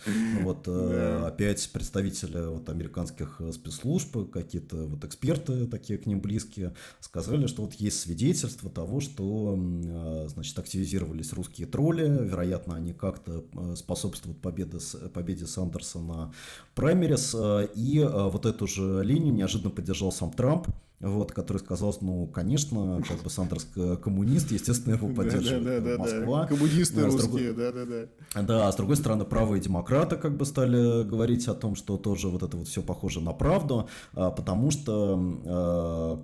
[0.42, 6.74] Вот, э, опять представители вот, американских э, спецслужб, какие-то вот эксперты такие к ним близкие,
[6.98, 13.44] сказали, что вот есть свидетельство того, что, э, значит, активизировались русские тролли, вероятно, они как-то
[13.76, 14.78] способствуют победе,
[15.14, 16.32] победе Сандерса на
[16.74, 17.32] праймерис,
[17.76, 20.66] и вот эту же линию неожиданно поддержал сам Трамп,
[21.00, 23.68] вот, который сказал, ну, конечно, как бы Сандерс
[24.02, 26.46] коммунист, естественно, его поддерживает да, да, да, Москва.
[26.46, 28.42] Коммунисты русские, да-да-да.
[28.42, 32.28] Да, а с другой стороны, правые демократы как бы стали говорить о том, что тоже
[32.28, 36.22] вот это вот все похоже на правду, а, потому что а,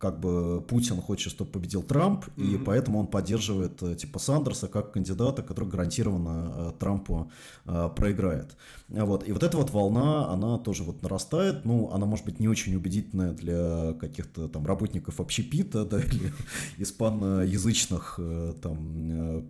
[0.00, 2.54] как бы Путин хочет, чтобы победил Трамп, mm-hmm.
[2.54, 7.30] и поэтому он поддерживает э, типа Сандерса как кандидата, который гарантированно э, Трампу
[7.66, 8.56] э, проиграет.
[8.88, 9.28] Вот.
[9.28, 12.74] И вот эта вот волна, она тоже вот нарастает, ну, она может быть не очень
[12.74, 16.32] убедительная для каких-то там работников общепита, да, или
[16.78, 18.18] испаноязычных
[18.62, 19.48] там...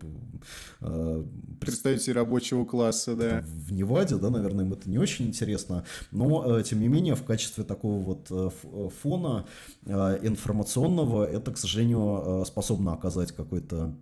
[1.60, 3.44] Представителей рабочего класса, да.
[3.46, 7.64] В Неваде, да, наверное, им это не очень интересно, но, тем не менее, в качестве
[7.64, 8.54] такого вот
[9.02, 9.46] фона
[10.22, 13.96] информационного, это, к сожалению, э, способно оказать какой-то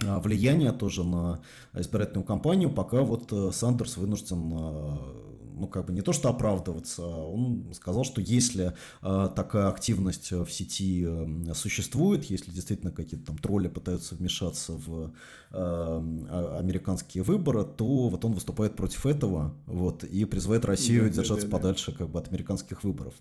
[0.00, 1.40] влияние тоже на
[1.74, 8.04] избирательную кампанию, пока вот Сандерс вынужден ну, как бы не то что оправдываться, он сказал,
[8.04, 14.14] что если э, такая активность в сети э, существует, если действительно какие-то там тролли пытаются
[14.14, 15.12] вмешаться в
[15.47, 21.46] э, американские выборы, то вот он выступает против этого, вот, и призывает Россию да, держаться
[21.46, 23.14] да, да, подальше как бы от американских выборов.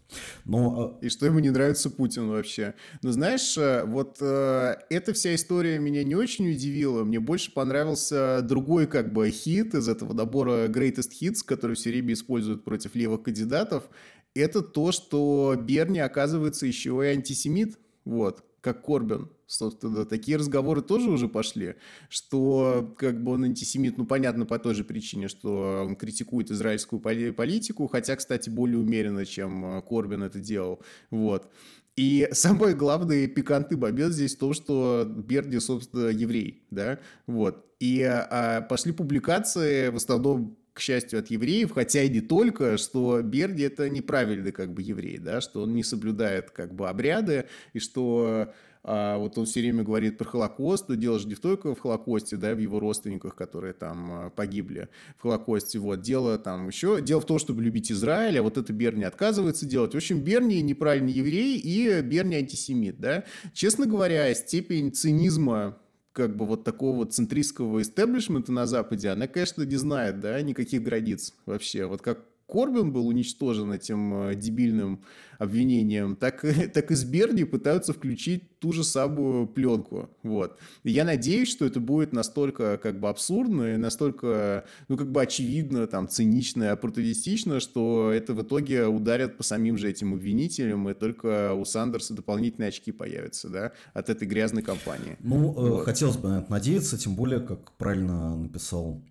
[0.46, 0.98] Но...
[1.02, 2.74] И что ему не нравится Путин вообще.
[3.02, 8.42] Но знаешь, э, вот э, эта вся история меня не очень удивила, мне больше понравился
[8.42, 13.24] другой как бы хит из этого набора Greatest Hits, который все время используют против левых
[13.24, 13.90] кандидатов,
[14.36, 19.30] это то, что Берни, оказывается, еще и антисемит, вот, как Корбин.
[19.48, 21.76] Собственно, такие разговоры тоже уже пошли,
[22.10, 27.00] что как бы он антисемит, ну, понятно, по той же причине, что он критикует израильскую
[27.02, 30.82] политику, хотя, кстати, более умеренно, чем Корбин это делал,
[31.12, 31.50] вот.
[31.96, 37.66] И самый главный пикантный момент здесь в том, что Берни, собственно, еврей, да, вот.
[37.80, 43.22] И а, пошли публикации в основном к счастью, от евреев, хотя и не только, что
[43.24, 47.80] Берди это неправильный как бы еврей, да, что он не соблюдает как бы обряды, и
[47.80, 51.80] что а, вот он все время говорит про Холокост, но дело же не только в
[51.80, 54.88] Холокосте, да, в его родственниках, которые там а, погибли
[55.18, 58.72] в Холокосте, вот, дело там еще, дело в том, чтобы любить Израиль, а вот это
[58.72, 59.94] Берни отказывается делать.
[59.94, 63.24] В общем, Берни неправильный еврей и Берни антисемит, да.
[63.52, 65.80] Честно говоря, степень цинизма
[66.17, 71.36] как бы вот такого центристского истеблишмента на Западе, она, конечно, не знает, да, никаких границ
[71.45, 71.86] вообще.
[71.86, 75.02] Вот как Корбин был уничтожен этим э, дебильным
[75.38, 80.10] обвинением, так, так и с Берни пытаются включить ту же самую пленку.
[80.24, 80.58] Вот.
[80.84, 85.22] И я надеюсь, что это будет настолько как бы абсурдно и настолько, ну, как бы
[85.22, 90.90] очевидно, там, цинично и оппортунистично, что это в итоге ударят по самим же этим обвинителям,
[90.90, 95.18] и только у Сандерса дополнительные очки появятся, да, от этой грязной кампании.
[95.20, 95.86] Ну, э, вот.
[95.86, 99.02] хотелось бы надеяться, тем более, как правильно написал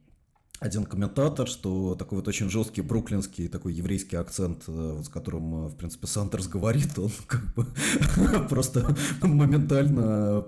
[0.59, 5.69] один комментатор, что такой вот очень жесткий бруклинский такой еврейский акцент, э, с которым, э,
[5.69, 7.67] в принципе, Сандерс говорит, он как бы
[8.49, 10.47] просто моментально,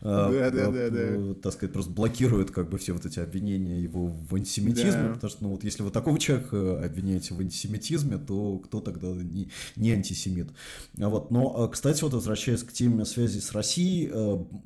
[0.00, 5.30] э, так сказать, просто блокирует как бы все вот эти обвинения его в антисемитизме, потому
[5.30, 9.92] что, ну вот, если вы такого человека обвиняете в антисемитизме, то кто тогда не, не
[9.92, 10.50] антисемит?
[10.98, 14.10] А вот, но, кстати, вот возвращаясь к теме связи с Россией,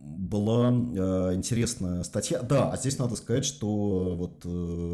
[0.01, 0.70] была
[1.35, 4.44] интересная статья, да, а здесь надо сказать, что вот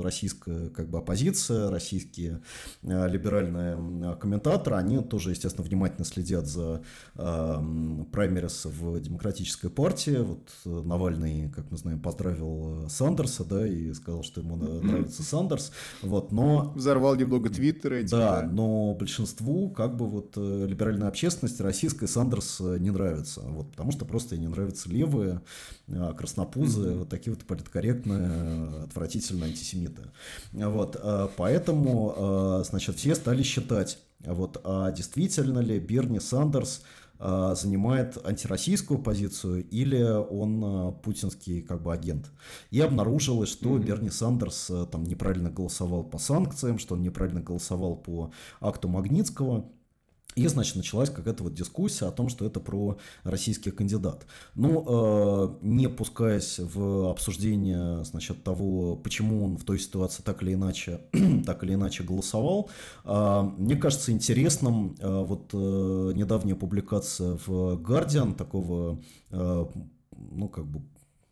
[0.03, 2.43] российская как бы оппозиция, российские
[2.83, 6.83] э, либеральные комментаторы, они тоже, естественно, внимательно следят за
[7.15, 10.19] э, праймерис в демократической партии.
[10.19, 15.73] Вот э, Навальный, как мы знаем, поздравил Сандерса, да, и сказал, что ему нравится Сандерс.
[16.03, 16.73] Вот, но...
[16.75, 18.03] Взорвал немного твиттера.
[18.03, 23.41] Да, но большинству как бы вот либеральной общественности российской Сандерс не нравится.
[23.43, 25.43] Вот, потому что просто не нравятся левые,
[26.17, 26.99] краснопузы, mm-hmm.
[27.01, 30.03] вот такие вот политкорректные, отвратительно антисемитские антисемиты.
[30.53, 32.15] Вот, э, поэтому,
[32.61, 36.83] э, значит, все стали считать, вот, а действительно ли Берни Сандерс
[37.19, 42.31] э, занимает антироссийскую позицию или он путинский как бы агент.
[42.71, 43.85] И обнаружилось, что mm-hmm.
[43.85, 49.71] Берни Сандерс там неправильно голосовал по санкциям, что он неправильно голосовал по акту Магнитского.
[50.37, 54.27] И, значит, началась какая-то вот дискуссия о том, что это про российский кандидат.
[54.55, 60.55] Ну, э, не пускаясь в обсуждение, значит, того, почему он в той ситуации так или
[60.55, 61.01] иначе,
[61.47, 62.71] так или иначе голосовал,
[63.05, 68.99] э, мне кажется интересным э, вот недавняя публикация в Guardian такого,
[69.31, 70.83] ну, как бы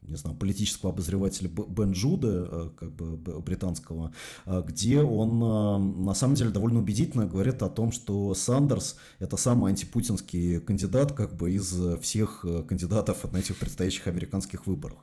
[0.02, 4.12] не знаю, политического обозревателя Бен Джуда, э, как бы британского,
[4.46, 9.36] э, где он э, на самом деле довольно убедительно говорит о том, что Сандерс это
[9.36, 14.98] самый антипутинский кандидат как бы из всех кандидатов на этих предстоящих американских выборах.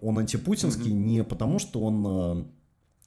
[0.00, 1.04] Он антипутинский mm-hmm.
[1.04, 2.48] не потому, что он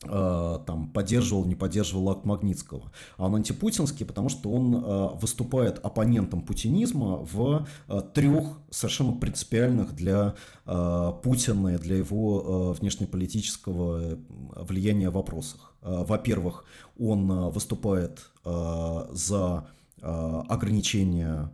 [0.02, 2.92] там поддерживал, не поддерживал акт Магнитского.
[3.18, 9.96] А он антипутинский, потому что он э, выступает оппонентом путинизма в э, трех совершенно принципиальных
[9.96, 14.18] для Путина и для его внешнеполитического
[14.56, 15.74] влияния вопросах.
[15.82, 16.66] Во-первых,
[17.00, 19.66] он выступает за
[20.02, 21.50] ограничение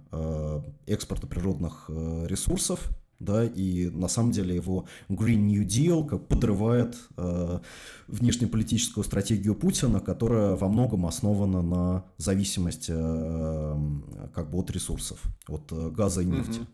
[0.87, 1.91] экспорта природных
[2.25, 2.89] ресурсов
[3.23, 7.59] да, и на самом деле его Green New Deal как подрывает э,
[8.07, 15.71] внешнеполитическую стратегию Путина, которая во многом основана на зависимости э, как бы от ресурсов, от
[15.71, 16.59] э, газа и нефти.
[16.59, 16.67] Mm-hmm.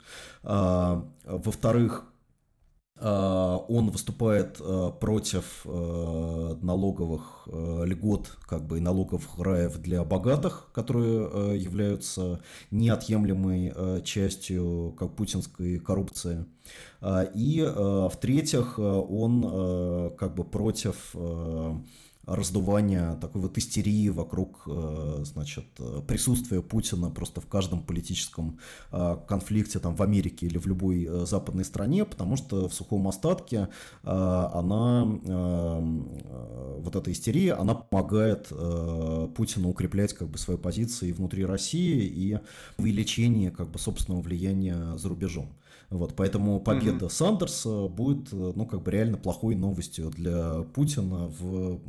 [0.43, 2.05] А, во-вторых,
[3.01, 4.61] он выступает
[4.99, 15.15] против налоговых льгот, как бы и налоговых раев для богатых, которые являются неотъемлемой частью как
[15.15, 16.45] путинской коррупции.
[17.33, 21.15] И в-третьих, он как бы против
[22.29, 25.65] раздувания такой вот истерии вокруг, э, значит,
[26.07, 28.59] присутствия Путина просто в каждом политическом
[28.91, 33.07] э, конфликте там в Америке или в любой э, западной стране, потому что в сухом
[33.07, 33.69] остатке
[34.03, 38.47] она, вот эта истерия, она помогает
[39.35, 42.39] Путину укреплять как бы свои позиции внутри России и
[42.77, 45.49] увеличение как бы собственного влияния за рубежом.
[45.89, 47.09] Вот, поэтому победа mm-hmm.
[47.09, 51.79] Сандерса будет, ну, как бы реально плохой новостью для Путина в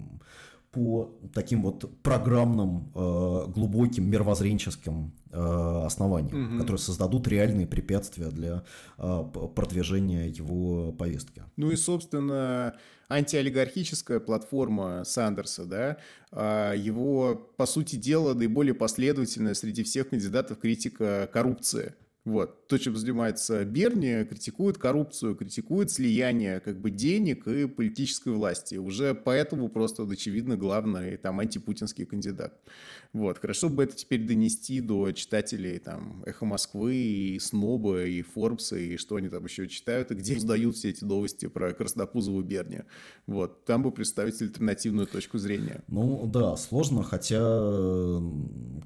[0.72, 6.58] по таким вот программным, э, глубоким, мировоззренческим э, основаниям, угу.
[6.60, 8.62] которые создадут реальные препятствия для
[8.96, 9.24] э,
[9.54, 11.42] продвижения его повестки.
[11.56, 12.76] Ну и, собственно,
[13.08, 15.96] антиолигархическая платформа Сандерса, да,
[16.30, 21.94] а, его, по сути дела, наиболее последовательная среди всех кандидатов критика коррупции.
[22.24, 22.59] Вот.
[22.70, 28.76] То, чем занимается Берни, критикует коррупцию, критикует слияние как бы денег и политической власти.
[28.76, 32.60] Уже поэтому просто, очевидно, главный там антипутинский кандидат.
[33.12, 33.38] Вот.
[33.38, 38.96] Хорошо бы это теперь донести до читателей там «Эхо Москвы» и «Сноба», и «Форбса», и
[38.98, 42.82] что они там еще читают, и где узнают все эти новости про Краснопузову Берни.
[43.26, 43.64] Вот.
[43.64, 45.82] Там бы представить альтернативную точку зрения.
[45.88, 47.40] Ну да, сложно, хотя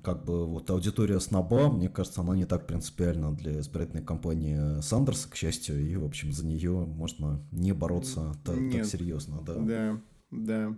[0.03, 5.29] как бы вот аудитория «Сноба», мне кажется, она не так принципиальна для избирательной кампании Сандерса,
[5.29, 9.43] к счастью, и, в общем, за нее можно не бороться так, так серьезно.
[9.43, 10.01] Да, да.
[10.31, 10.77] да.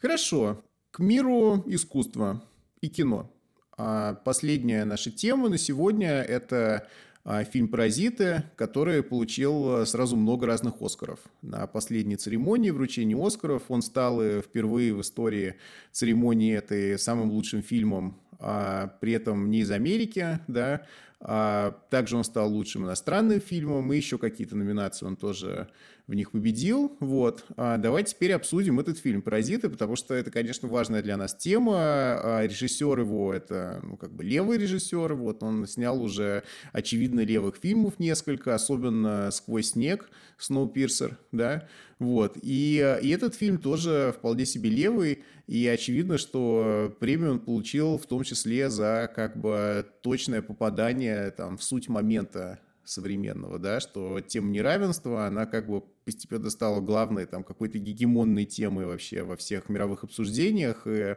[0.00, 2.42] Хорошо к миру искусства
[2.82, 3.30] и кино.
[3.76, 6.86] А последняя наша тема на сегодня– это
[7.24, 11.20] а, фильм «Паразиты», который получил сразу много разных «Оскаров».
[11.40, 15.54] На последней церемонии вручения «Оскаров» он стал впервые в истории
[15.90, 20.82] церемонии этой самым лучшим фильмом, а при этом не из Америки, да,
[21.13, 25.68] а также он стал лучшим иностранным фильмом, и еще какие-то номинации он тоже
[26.06, 26.96] в них победил.
[27.00, 27.46] Вот.
[27.56, 31.76] А давайте теперь обсудим этот фильм «Паразиты», потому что это, конечно, важная для нас тема.
[31.76, 35.14] А режиссер его– это, ну, как бы левый режиссер.
[35.14, 36.42] Вот он снял уже,
[36.72, 41.68] очевидно, левых фильмов несколько, особенно «Сквозь снег», «Сноупирсер», да.
[41.98, 42.36] Вот.
[42.42, 48.06] И, и этот фильм тоже вполне себе левый, и очевидно, что премию он получил в
[48.06, 54.50] том числе за как бы точное попадание там, в суть момента современного, да, что тема
[54.50, 60.04] неравенства, она как бы постепенно стала главной там какой-то гегемонной темой вообще во всех мировых
[60.04, 60.86] обсуждениях.
[60.86, 61.16] И,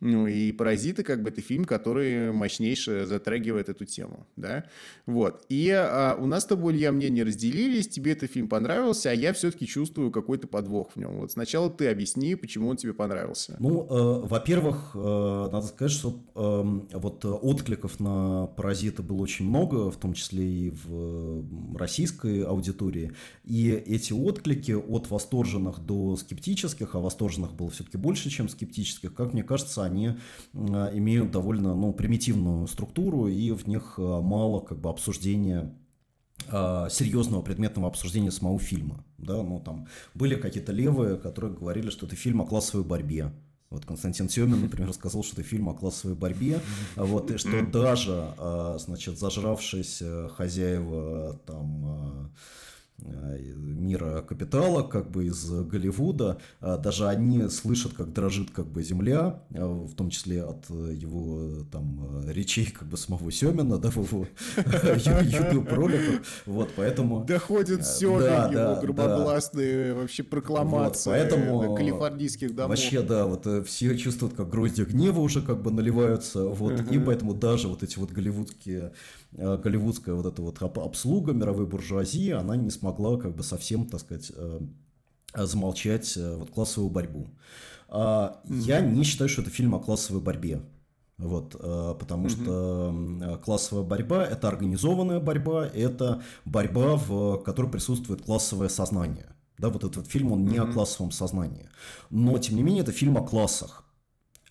[0.00, 4.64] ну, и «Паразиты» как бы это фильм, который мощнейше затрагивает эту тему, да.
[5.06, 5.44] Вот.
[5.48, 9.32] И а, у нас с тобой, Илья, мнения разделились, тебе этот фильм понравился, а я
[9.32, 11.18] все-таки чувствую какой-то подвох в нем.
[11.18, 13.56] Вот сначала ты объясни, почему он тебе понравился.
[13.58, 19.90] Ну, э, во-первых, э, надо сказать, что э, вот откликов на «Паразиты» было очень много,
[19.90, 23.12] в том числе и в российской аудитории.
[23.44, 29.32] И эти отклики от восторженных до скептических, а восторженных было все-таки больше, чем скептических, как
[29.32, 30.12] мне кажется, они
[30.54, 35.74] а, имеют довольно ну, примитивную структуру, и в них а, мало как бы обсуждения
[36.48, 39.04] а, серьезного предметного обсуждения самого фильма.
[39.18, 39.42] Да?
[39.42, 43.32] Ну, там были какие-то левые, которые говорили, что это фильм о классовой борьбе.
[43.70, 46.62] Вот Константин Семин, например, сказал, что это фильм о классовой борьбе,
[46.96, 48.32] вот, и что даже,
[48.78, 52.28] значит, зажравшиеся хозяева там Э,
[52.98, 59.42] мира капитала, как бы из Голливуда, а даже они слышат, как дрожит как бы земля,
[59.50, 64.26] э, в том числе от его там речей как бы самого Семена, да, в его
[65.22, 67.24] YouTube роликах, вот, поэтому...
[67.28, 72.70] Доходит все да, его громогласные вообще прокламации вот, поэтому, калифорнийских домов.
[72.70, 76.98] Вообще, да, вот э, все чувствуют, как гроздья гнева уже как бы наливаются, вот, и
[76.98, 78.90] поэтому даже вот эти вот голливудские Э,
[79.32, 84.32] голливудская вот эта вот обслуга мировой буржуазии, она не смогла как бы совсем, так сказать,
[84.34, 84.60] э,
[85.34, 87.28] замолчать э, вот классовую борьбу.
[87.88, 90.62] А, я не считаю, что это фильм о классовой борьбе.
[91.18, 91.52] Вот,
[91.98, 99.26] потому mm что классовая борьба– это организованная борьба, это борьба, в которой присутствует классовое сознание.
[99.58, 101.70] Да, вот этот фильм, он не mm о классовом сознании.
[102.10, 103.84] Но, тем не менее, это фильм о классах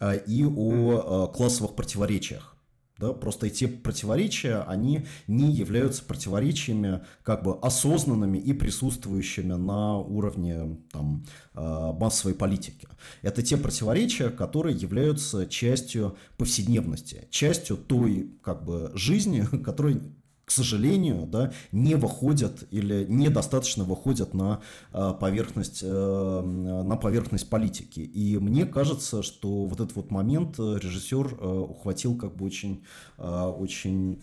[0.01, 2.56] и о классовых противоречиях.
[2.99, 10.77] Да, просто эти противоречия, они не являются противоречиями как бы осознанными и присутствующими на уровне
[10.91, 12.87] там, а, массовой политики.
[13.21, 20.01] Это те противоречия, которые являются частью повседневности, частью той как бы, жизни, которая
[20.47, 24.61] к сожалению, да, не выходят или недостаточно выходят на
[24.93, 27.99] э, поверхность, э, на поверхность политики.
[27.99, 32.85] И мне кажется, что вот этот вот момент режиссер ухватил как бы очень,
[33.17, 34.21] очень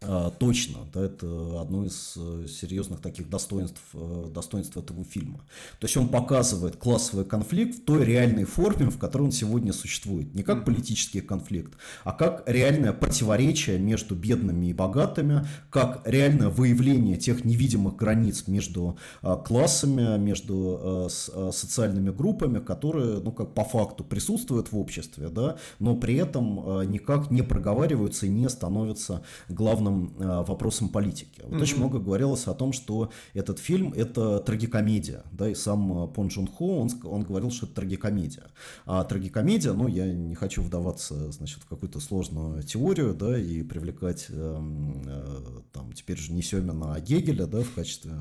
[0.00, 5.38] точно, да, это одно из э, серьезных таких достоинств, э, достоинств этого фильма.
[5.80, 10.34] То есть он показывает классовый конфликт в той реальной форме, в которой он сегодня существует.
[10.34, 11.74] Не как политический конфликт,
[12.04, 18.98] а как реальное противоречие между бедными и богатыми, как реальное выявление тех невидимых границ между
[19.22, 25.56] а, классами, между э, социальными группами, которые, ну, как по факту присутствуют в обществе, да,
[25.78, 31.40] но при этом никак не проговариваются и не становятся главным главным э, вопросом политики.
[31.42, 31.62] Вот mm-hmm.
[31.62, 36.28] очень много говорилось о том, что этот фильм это трагикомедия, да, и сам э, Пон
[36.28, 38.44] Джун Хо, он, он говорил, что это трагикомедия.
[38.84, 44.26] А трагикомедия, ну, я не хочу вдаваться, значит, в какую-то сложную теорию, да, и привлекать,
[44.28, 44.60] э,
[45.06, 48.12] э, там, теперь же не Семина, а Гегеля, да, в качестве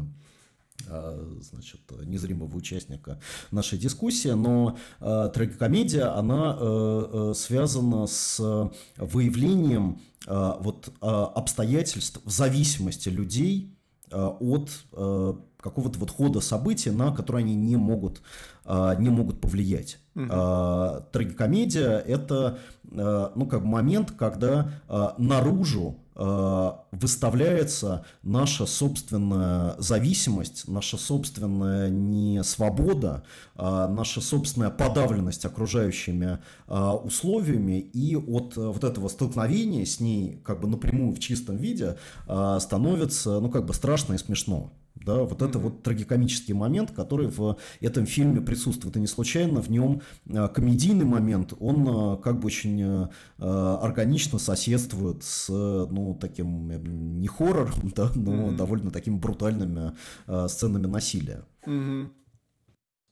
[1.41, 3.19] значит, незримого участника
[3.49, 8.39] нашей дискуссии, но э, трагикомедия, она э, э, связана с
[8.97, 13.75] выявлением Э, вот э, обстоятельств в зависимости людей
[14.11, 14.69] э, от
[15.59, 18.21] какого-то вот хода событий, на которые они не могут,
[18.67, 19.97] не могут повлиять.
[20.13, 20.27] Угу.
[21.11, 24.69] Трагикомедия– это ну, как момент, когда
[25.17, 33.23] наружу Э, выставляется наша собственная зависимость, наша собственная не свобода,
[33.55, 40.61] а наша собственная подавленность окружающими э, условиями, и от вот этого столкновения с ней как
[40.61, 41.97] бы напрямую в чистом виде
[42.27, 44.71] э, становится ну как бы страшно и смешно.
[44.95, 48.95] Да, вот это вот трагикомический момент, который в этом фильме присутствует.
[48.95, 50.01] И не случайно в нем
[50.33, 57.27] а, комедийный момент, он а, как бы очень а, органично соседствует с, ну, таким, не
[57.27, 58.55] хоррором, да, но mm-hmm.
[58.55, 59.93] довольно такими брутальными
[60.47, 61.43] сценами насилия.
[61.65, 62.09] Mm-hmm.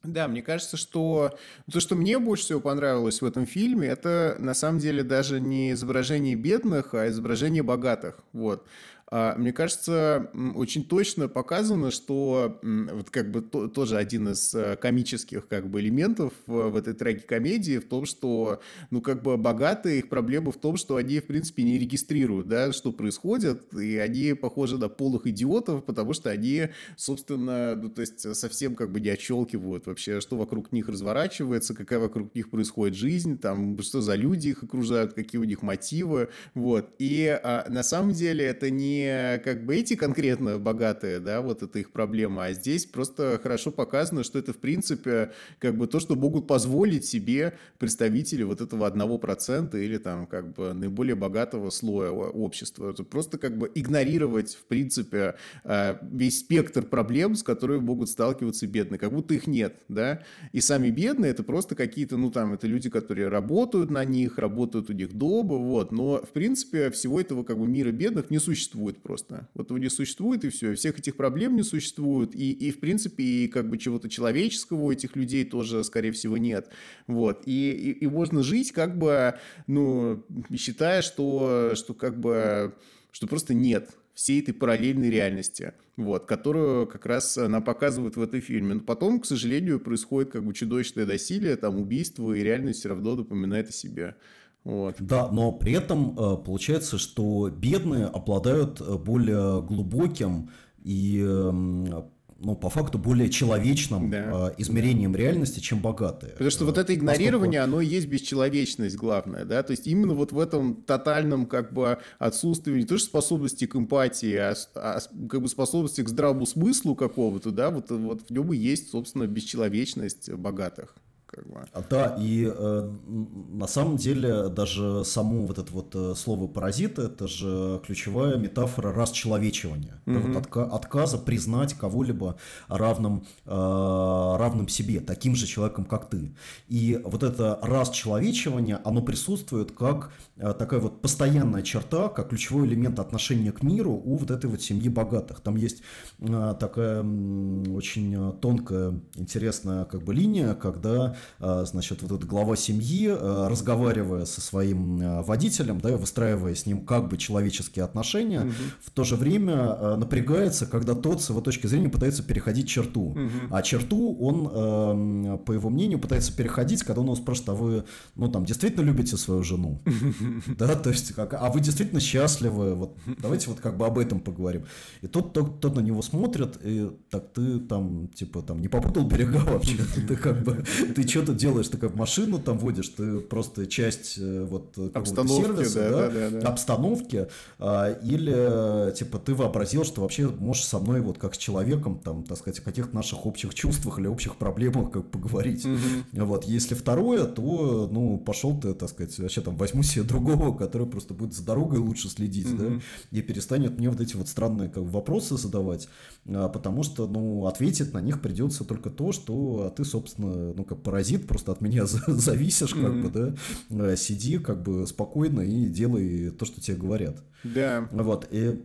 [0.04, 1.38] Да, мне кажется, что
[1.72, 5.72] то, что мне больше всего понравилось в этом фильме, это на самом деле даже не
[5.72, 8.20] изображение бедных, а изображение богатых.
[8.34, 8.68] Вот.
[9.16, 14.76] А, мне кажется, очень точно показано, что вот как бы то, тоже один из э,
[14.76, 18.60] комических как бы элементов в, этой трагикомедии в том, что,
[18.90, 22.74] ну, как бы богатые, их проблема в том, что они, в принципе, не регистрируют, да,
[22.74, 28.36] что происходит, и они похожи на полых идиотов, потому что они, собственно, ну, то есть
[28.36, 33.38] совсем как бы не отщелкивают вообще, что вокруг них разворачивается, какая вокруг них происходит жизнь,
[33.38, 36.90] там, что за люди их окружают, какие у них мотивы, вот.
[36.98, 39.03] И а, на самом деле это не
[39.44, 44.24] как бы эти конкретно богатые, да, вот это их проблема, а здесь просто хорошо показано,
[44.24, 49.18] что это в принципе как бы то, что могут позволить себе представители вот этого одного
[49.18, 52.92] процента или там как бы наиболее богатого слоя общества.
[52.92, 58.68] Это просто как бы игнорировать в принципе э, весь спектр проблем, с которыми могут сталкиваться
[58.68, 62.68] бедные, как будто их нет, да, и сами бедные это просто какие-то, ну там, это
[62.68, 67.44] люди, которые работают на них, работают у них дома, вот, но в принципе всего этого
[67.44, 69.48] как бы мира бедных не существует существует просто.
[69.54, 70.74] Вот его не существует, и все.
[70.76, 72.36] Всех этих проблем не существует.
[72.36, 76.38] И, и в принципе, и как бы чего-то человеческого у этих людей тоже, скорее всего,
[76.38, 76.70] нет.
[77.08, 77.44] Вот.
[77.46, 79.36] И, и, и можно жить как бы,
[79.68, 80.24] ну,
[80.56, 82.74] считая, что, что как бы,
[83.12, 88.42] что просто нет всей этой параллельной реальности, вот, которую как раз она показывает в этой
[88.42, 88.76] фильме.
[88.76, 93.16] Но потом, к сожалению, происходит как бы чудовищное насилие, там убийство, и реальность все равно
[93.16, 94.16] напоминает о себе.
[94.64, 94.96] Вот.
[95.00, 100.52] Да, но при этом э, получается, что бедные обладают э, более глубоким
[100.82, 102.06] и эм,
[102.44, 104.50] ну, по факту более человечным да.
[104.50, 105.20] э, измерением да.
[105.20, 106.32] реальности, чем богатые.
[106.34, 107.78] Потому что вот это игнорирование, Поскольку...
[107.78, 111.98] оно и есть бесчеловечность главное, да, то есть именно вот в этом тотальном как бы
[112.20, 115.00] отсутствии не то что способности к эмпатии, а, а
[115.30, 119.28] как бы способности к здравому смыслу какого-то, да, вот, вот в нем и есть, собственно,
[119.28, 120.96] бесчеловечность богатых
[121.34, 121.66] как бы.
[121.74, 127.00] А, да, и э, на самом деле даже само вот это вот э, слово паразит
[127.00, 130.16] это же ключевая метафора расчеловечивания, угу.
[130.16, 136.36] да, вот отка отказа признать кого-либо равным, э, равным себе, таким же человеком, как ты.
[136.68, 140.12] И вот это расчеловечивание, оно присутствует как
[140.52, 144.90] такая вот постоянная черта, как ключевой элемент отношения к миру у вот этой вот семьи
[144.90, 145.40] богатых.
[145.40, 145.82] Там есть
[146.20, 153.08] э, такая очень тонкая, интересная как бы линия, когда э, значит, вот этот глава семьи,
[153.10, 158.52] э, разговаривая со своим э, водителем, да, выстраивая с ним как бы человеческие отношения, угу.
[158.84, 163.12] в то же время э, напрягается, когда тот с его точки зрения пытается переходить черту.
[163.12, 163.30] Угу.
[163.52, 167.84] А черту он, э, по его мнению, пытается переходить, когда он его спрашивает, а вы,
[168.16, 169.82] ну, там, действительно любите свою жену?
[170.58, 172.76] Да, то есть, как, а вы действительно счастливы?
[172.76, 174.66] Вот, давайте вот как бы об этом поговорим.
[175.02, 179.06] И тот, тот, тот на него смотрит, и так ты там, типа, там, не попутал
[179.06, 179.78] берега вообще?
[180.08, 180.64] Ты как бы,
[180.96, 181.68] ты что то делаешь?
[181.68, 186.40] Ты как машину там водишь, ты просто часть э, вот обстановки, сервиса, да, да, да,
[186.40, 186.48] да.
[186.50, 187.28] обстановки,
[187.60, 192.24] а, или, типа, ты вообразил, что вообще можешь со мной вот как с человеком, там,
[192.24, 195.66] так сказать, о каких-то наших общих чувствах или общих проблемах как поговорить.
[195.66, 196.26] Угу.
[196.26, 200.88] Вот, если второе, то, ну, пошел ты, так сказать, вообще там возьму себе другого, который
[200.88, 202.58] просто будет за дорогой лучше следить, угу.
[202.58, 202.80] да,
[203.12, 205.90] и перестанет мне вот эти вот странные как, вопросы задавать,
[206.28, 210.64] а, потому что, ну, ответить на них придется только то, что а ты, собственно, ну,
[210.64, 213.02] как паразит, просто от меня зависишь, как угу.
[213.02, 213.36] бы, да,
[213.70, 217.24] а, сиди как бы спокойно и делай то, что тебе говорят.
[217.44, 217.90] Да.
[217.92, 218.62] Вот, и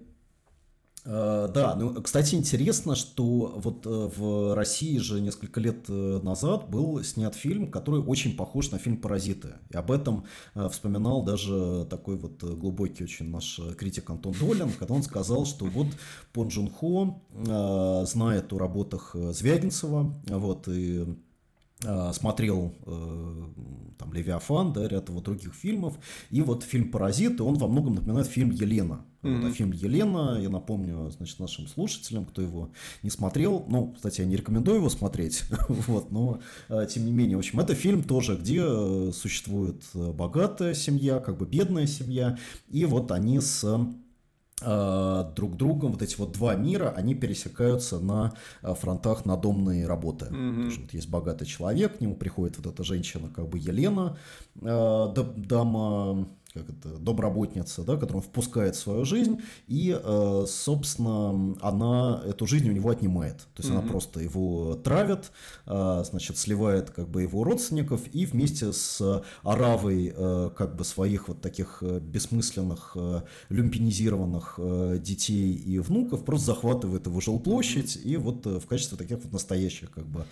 [1.05, 7.03] да, ну, кстати, интересно, что вот э, в России же несколько лет э, назад был
[7.03, 9.55] снят фильм, который очень похож на фильм «Паразиты».
[9.71, 10.25] И об этом
[10.55, 15.87] вспоминал даже такой вот глубокий очень наш критик Антон Долин, когда он сказал, что вот
[16.33, 17.23] Пон Джун Хо
[18.05, 21.07] знает о работах Звягинцева, вот, и
[22.13, 22.75] смотрел
[23.99, 25.99] там «Левиафан», да, ряд его других фильмов,
[26.31, 29.39] и вот фильм «Паразиты», он во многом напоминает фильм «Елена», Mm-hmm.
[29.41, 30.39] Это фильм Елена.
[30.41, 32.71] Я напомню, значит, нашим слушателям, кто его
[33.03, 33.65] не смотрел.
[33.69, 35.45] Ну, кстати, я не рекомендую его смотреть.
[35.69, 40.13] вот, но э, тем не менее, в общем, это фильм тоже, где э, существует э,
[40.13, 43.65] богатая семья, как бы бедная семья, и вот они с
[44.61, 48.33] друг другом, вот эти вот два мира, они пересекаются на
[48.63, 50.27] фронтах надомной работы.
[50.27, 50.65] Mm-hmm.
[50.65, 54.17] Тоже вот есть богатый человек, к нему приходит вот эта женщина, как бы Елена,
[54.57, 56.27] дама
[56.59, 62.47] как это, домработница, да, которую он впускает в свою жизнь, и, э, собственно, она эту
[62.47, 63.39] жизнь у него отнимает.
[63.55, 63.79] То есть mm-hmm.
[63.79, 65.31] она просто его травит,
[65.67, 71.29] э, значит, сливает как бы его родственников, и вместе с оравой э, как бы своих
[71.29, 72.97] вот таких бессмысленных,
[73.49, 74.59] люмпинизированных
[75.01, 80.07] детей и внуков просто захватывает его жилплощадь, и вот в качестве таких вот настоящих как
[80.07, 80.25] бы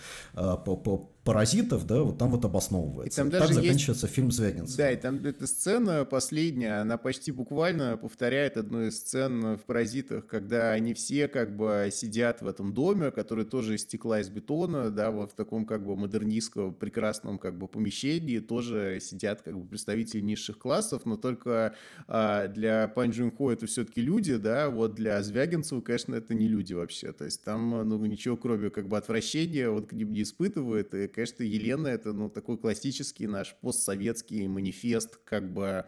[1.27, 3.21] паразитов, да, вот там вот обосновывается.
[3.21, 4.15] И там даже так заканчивается есть...
[4.15, 4.77] фильм Звягинцева.
[4.77, 10.25] Да, и там эта сцена последняя, она почти буквально повторяет одну из сцен в «Паразитах»,
[10.25, 14.89] когда они все как бы сидят в этом доме, который тоже из стекла, из бетона,
[14.89, 19.67] да, вот в таком как бы модернистском прекрасном как бы помещении, тоже сидят как бы
[19.67, 21.75] представители низших классов, но только
[22.07, 26.47] а, для Пан Джун Хо это все-таки люди, да, вот для Звягинцева, конечно, это не
[26.47, 30.23] люди вообще, то есть там, ну, ничего кроме как бы отвращения он к ним не
[30.23, 35.85] испытывает, и конечно, Елена это, ну, такой классический наш постсоветский манифест, как бы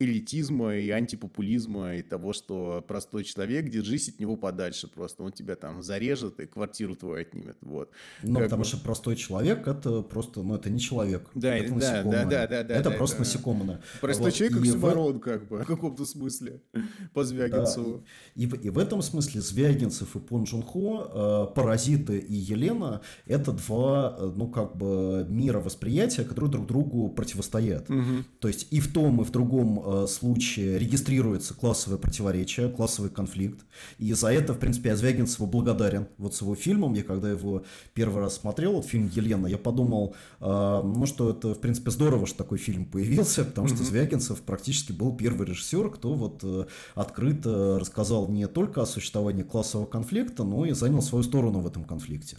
[0.00, 5.56] элитизма и антипопулизма и того, что простой человек, держись от него подальше просто, он тебя
[5.56, 7.90] там зарежет и квартиру твою отнимет, вот.
[8.22, 8.68] Ну, как потому бы...
[8.68, 12.64] что простой человек это просто, ну, это не человек, да, это да, да, да, да,
[12.64, 13.20] да, это да, просто да.
[13.24, 13.82] насекомое.
[14.00, 14.34] Простой вот.
[14.34, 15.20] человек, как Симарон, в...
[15.20, 16.62] как бы, в каком-то смысле,
[17.12, 17.98] по Звягинцеву.
[17.98, 18.42] Да.
[18.42, 23.52] И, и в этом смысле Звягинцев и Пон Джун Хо, э, Паразиты и Елена, это
[23.52, 27.90] два, э, ну, как бы, мира восприятия, которые друг другу противостоят.
[27.90, 28.24] Угу.
[28.38, 33.64] То есть и в том, и в другом Э, случае регистрируется классовое противоречие, классовый конфликт.
[33.98, 36.06] И за это, в принципе, я Звягинцеву благодарен.
[36.16, 40.14] Вот с его фильмом, я когда его первый раз смотрел, вот фильм «Елена», я подумал,
[40.40, 44.92] э, ну, что это, в принципе, здорово, что такой фильм появился, потому что Звягинцев практически
[44.92, 50.66] был первый режиссер, кто вот э, открыто рассказал не только о существовании классового конфликта, но
[50.66, 52.36] и занял свою сторону в этом конфликте.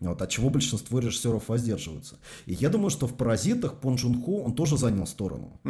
[0.00, 2.16] Вот, от чего большинство режиссеров воздерживаются.
[2.46, 5.60] И я думаю, что в «Паразитах» Пон Джун Хо, он тоже занял сторону.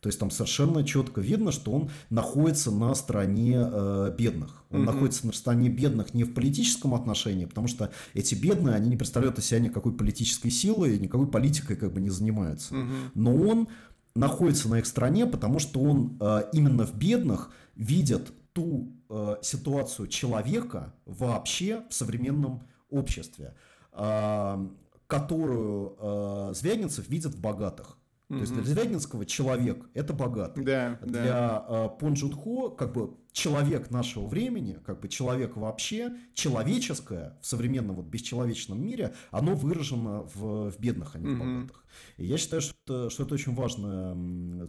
[0.00, 4.64] То есть там совершенно четко видно, что он находится на стороне э, бедных.
[4.70, 4.84] Он mm-hmm.
[4.84, 9.38] находится на стороне бедных не в политическом отношении, потому что эти бедные, они не представляют
[9.38, 12.74] из себя никакой политической силы и никакой политикой как бы не занимаются.
[12.74, 13.10] Mm-hmm.
[13.14, 13.68] Но он
[14.14, 20.08] находится на их стороне, потому что он э, именно в бедных видит ту э, ситуацию
[20.08, 23.54] человека вообще в современном обществе,
[23.92, 24.68] э,
[25.06, 27.96] которую э, Звягинцев видит в богатых.
[28.30, 30.64] То есть для Звягинского человек– это богатый.
[30.64, 31.66] Да, для да.
[31.68, 37.46] Э, Пон Джун Хо, как бы человек нашего времени, как бы человек вообще, человеческое в
[37.46, 41.84] современном вот бесчеловечном мире, оно выражено в, в бедных, а не в богатых.
[42.18, 44.68] И я считаю, что, что это очень важное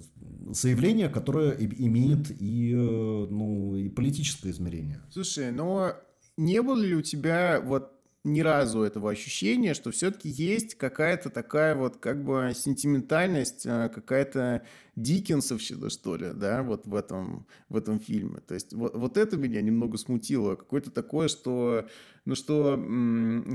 [0.49, 5.01] заявление, которое имеет и, ну, и политическое измерение.
[5.11, 5.93] Слушай, но
[6.35, 11.75] не было ли у тебя вот ни разу этого ощущения, что все-таки есть какая-то такая
[11.75, 14.63] вот как бы сентиментальность, э, какая-то
[14.95, 18.39] Диккенсовщина, что ли, да, вот в этом, в этом фильме.
[18.41, 20.55] То есть вот, вот это меня немного смутило.
[20.55, 21.87] Какое-то такое, что,
[22.25, 22.75] ну что,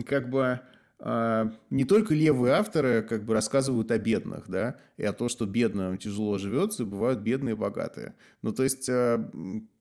[0.07, 0.61] как бы
[0.99, 5.45] а, не только левые авторы как бы рассказывают о бедных, да, и о том, что
[5.45, 8.15] бедным тяжело живется, бывают бедные и богатые.
[8.43, 9.31] Ну, то есть а,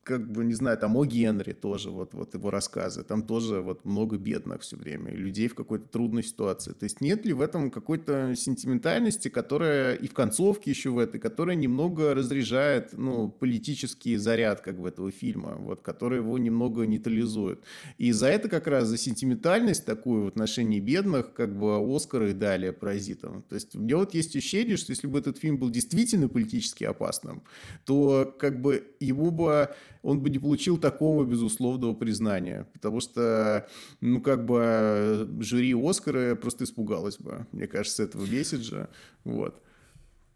[0.06, 3.86] как бы, не знаю, там о Генри тоже, вот, вот его рассказы, там тоже вот
[3.86, 6.74] много бедных все время, людей в какой-то трудной ситуации.
[6.74, 11.20] То есть нет ли в этом какой-то сентиментальности, которая и в концовке еще в этой,
[11.20, 17.64] которая немного разряжает, ну, политический заряд как бы этого фильма, вот, который его немного нейтрализует.
[17.98, 22.70] И за это как раз, за сентиментальность такую в отношении бедных, как бы Оскары дали
[22.70, 23.42] паразитам.
[23.50, 26.84] То есть у меня вот есть ощущение, что если бы этот фильм был действительно политически
[26.84, 27.42] опасным,
[27.86, 29.70] то как бы его бы
[30.06, 33.68] он бы не получил такого безусловного признания, потому что,
[34.02, 38.90] ну, как бы жюри Оскара просто испугалось бы, мне кажется, этого месседжа,
[39.24, 39.62] вот.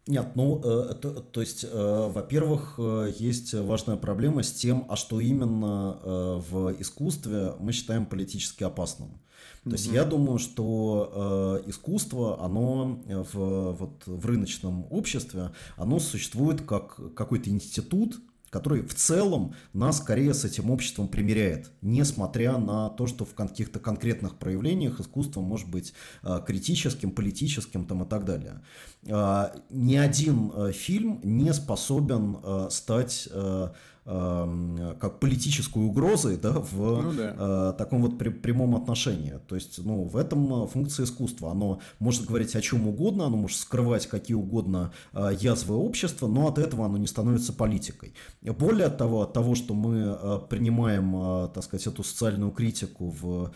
[0.08, 4.96] Нет, ну, э, то, то есть, э, во-первых, э, есть важная проблема с тем, а
[4.96, 9.22] что именно э, в искусстве мы считаем политически опасным.
[9.66, 16.62] То есть я думаю, что э, искусство, оно в, вот, в рыночном обществе, оно существует
[16.62, 18.20] как какой-то институт,
[18.50, 23.80] который в целом нас скорее с этим обществом примеряет, несмотря на то, что в каких-то
[23.80, 25.94] конкретных проявлениях искусство может быть
[26.24, 28.62] э, критическим, политическим там, и так далее.
[29.06, 32.38] Э, ни один э, фильм не способен
[32.70, 33.72] стать Эм,
[34.10, 37.36] как политической угрозой да, в ну, да.
[37.38, 39.36] Э, таком вот прямом отношении.
[39.48, 41.52] То есть ну, в этом э, функция искусства.
[41.52, 46.48] Оно может говорить о чем угодно, оно может скрывать какие угодно э, язвы общества, но
[46.48, 48.16] от этого оно не становится политикой.
[48.42, 50.18] Более того, от того, что мы
[50.50, 53.54] принимаем так сказать, эту социальную критику в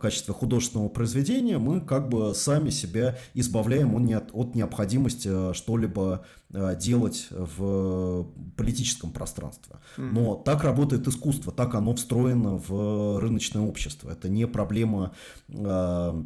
[0.00, 8.26] качестве художественного произведения, мы как бы сами себя избавляем от, необходимости что-либо делать в
[8.56, 9.76] политическом пространстве.
[9.96, 14.10] Но так работает искусство, так оно встроено в рыночное общество.
[14.10, 15.14] Это не проблема
[15.48, 16.22] э,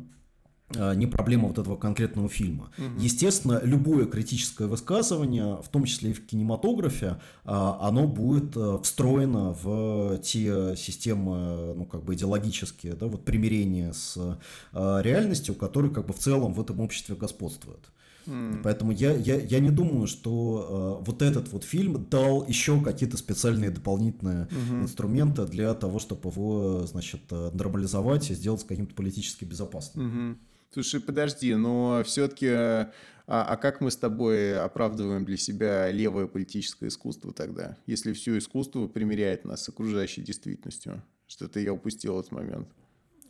[0.74, 2.70] э, не проблема вот этого конкретного фильма.
[2.76, 3.00] Угу.
[3.00, 10.74] Естественно, любое критическое высказывание, в том числе и в кинематографе, оно будет встроено в те
[10.76, 14.38] системы, ну, как бы идеологические, да, вот примирения с
[14.72, 17.90] реальностью, которые как бы в целом в этом обществе господствуют.
[18.26, 18.60] Mm.
[18.62, 23.16] Поэтому я, я, я не думаю, что э, вот этот вот фильм дал еще какие-то
[23.16, 24.82] специальные дополнительные mm-hmm.
[24.82, 30.06] инструменты для того, чтобы его, значит, нормализовать и сделать каким-то политически безопасным.
[30.06, 30.36] Mm-hmm.
[30.72, 32.90] Слушай, подожди, но все-таки, а,
[33.26, 38.86] а как мы с тобой оправдываем для себя левое политическое искусство тогда, если все искусство
[38.86, 41.02] примеряет нас с окружающей действительностью?
[41.26, 42.68] Что-то я упустил этот момент.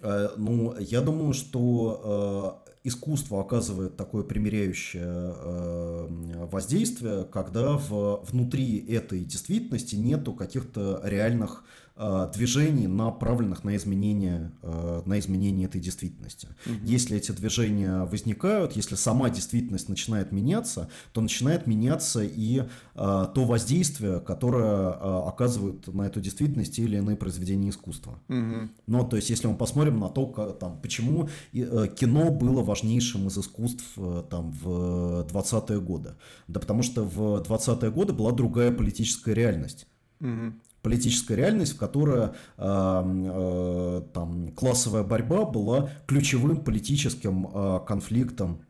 [0.02, 8.78] Э, ну, я думаю, что э, искусство оказывает такое примиряющее э, воздействие, когда в, внутри
[8.78, 11.64] этой действительности нету каких-то реальных
[11.96, 16.48] движений, направленных на изменение, э, на изменение этой действительности.
[16.66, 16.74] Угу.
[16.84, 23.44] Если эти движения возникают, если сама действительность начинает меняться, то начинает меняться и э, то
[23.44, 24.90] воздействие, которое
[25.26, 28.18] оказывают на эту действительность или иные произведения искусства.
[28.28, 28.68] Угу.
[28.86, 33.38] Но то есть, если мы посмотрим на то, как, там, почему кино было важнейшим из
[33.38, 33.84] искусств
[34.30, 36.14] там, в 20-е годы.
[36.46, 39.86] Да потому что в 20-е годы была другая политическая реальность.
[40.20, 40.52] Угу
[40.86, 48.62] политическая реальность, в которой э, э, там, классовая борьба была ключевым политическим э, конфликтом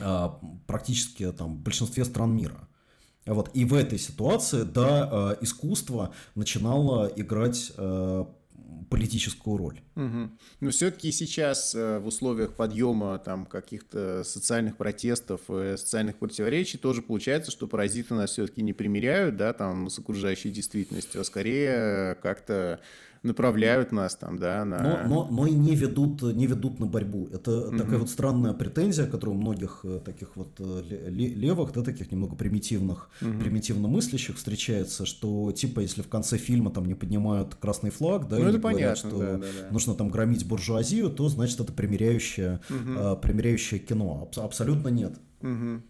[0.00, 0.28] э,
[0.66, 2.66] практически там, в большинстве стран мира.
[3.24, 3.50] Вот.
[3.54, 7.72] И в этой ситуации, да, искусство начинало играть
[8.90, 9.80] политическую роль.
[9.96, 10.30] Угу.
[10.60, 17.02] Но все-таки сейчас э, в условиях подъема там каких-то социальных протестов, э, социальных противоречий тоже
[17.02, 22.80] получается, что паразиты нас все-таки не примеряют, да, там с окружающей действительностью, а скорее как-то
[23.24, 24.82] направляют нас там, да, на...
[24.82, 27.28] Но, но, но и не ведут, не ведут на борьбу.
[27.32, 31.82] Это mm такая вот странная претензия, которая у многих э, таких вот э, левых, да,
[31.82, 36.94] таких немного примитивных, mm примитивно мыслящих встречается, что типа если в конце фильма там не
[36.94, 39.68] поднимают красный флаг, да, ну, это говорят, понятно, что да, да, да.
[39.70, 44.30] нужно там громить буржуазию, то значит это примиряющее, mm примиряющее кино.
[44.36, 45.18] Абсолютно нет.
[45.40, 45.80] mm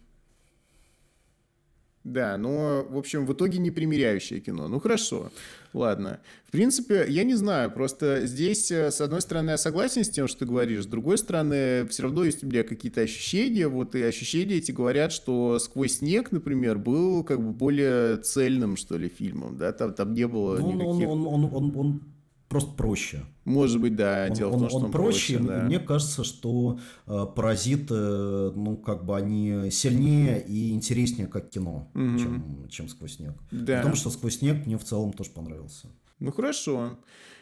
[2.05, 4.69] Да, но, в общем, в итоге не примиряющее кино.
[4.69, 5.31] Ну, хорошо.
[5.73, 6.21] Ладно.
[6.47, 10.29] В принципе, я не знаю, просто здесь, э, с одной стороны, я согласен с тем,
[10.29, 14.03] что ты говоришь, с другой стороны, все равно есть у меня какие-то ощущения, вот и
[14.03, 19.57] ощущения эти говорят, что «Сквозь снег», например, был как бы более цельным, что ли, фильмом,
[19.57, 21.09] да, там, там не было ну, никаких...
[21.09, 22.14] Он, он, он, он, он
[22.55, 23.25] просто проще.
[23.45, 24.27] Может быть, да.
[24.31, 25.39] Он, Дело он, в том, что он, он проще.
[25.39, 25.63] проще, да.
[25.65, 32.19] Мне кажется, что э, паразиты, ну, как бы они сильнее и интереснее как кино, Мгм.
[32.19, 33.35] чем, чем сквозь снег.
[33.51, 33.79] Да.
[33.79, 35.89] Потому что сквозь снег мне в целом тоже понравился.
[36.21, 36.97] Ну хорошо.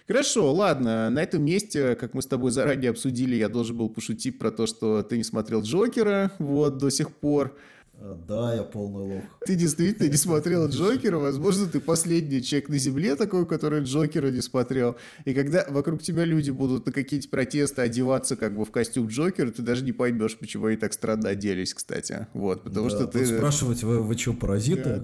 [0.09, 1.11] Хорошо, ладно.
[1.11, 4.67] На этом месте, как мы с тобой заранее обсудили, я должен был пошутить про то,
[4.67, 7.57] что ты не смотрел Джокера, вот, до сих пор.
[7.99, 9.22] Э, Да, я полный лох.
[9.47, 14.40] Ты действительно не смотрел Джокера, возможно, ты последний человек на Земле такой, который Джокера не
[14.40, 14.97] смотрел.
[15.24, 19.51] И когда вокруг тебя люди будут на какие-то протесты одеваться как бы в костюм Джокера,
[19.51, 22.26] ты даже не поймешь, почему они так странно оделись, кстати.
[22.34, 23.26] Вот, потому Да, что ты...
[23.26, 25.01] спрашивать, вы, вы что, паразиты?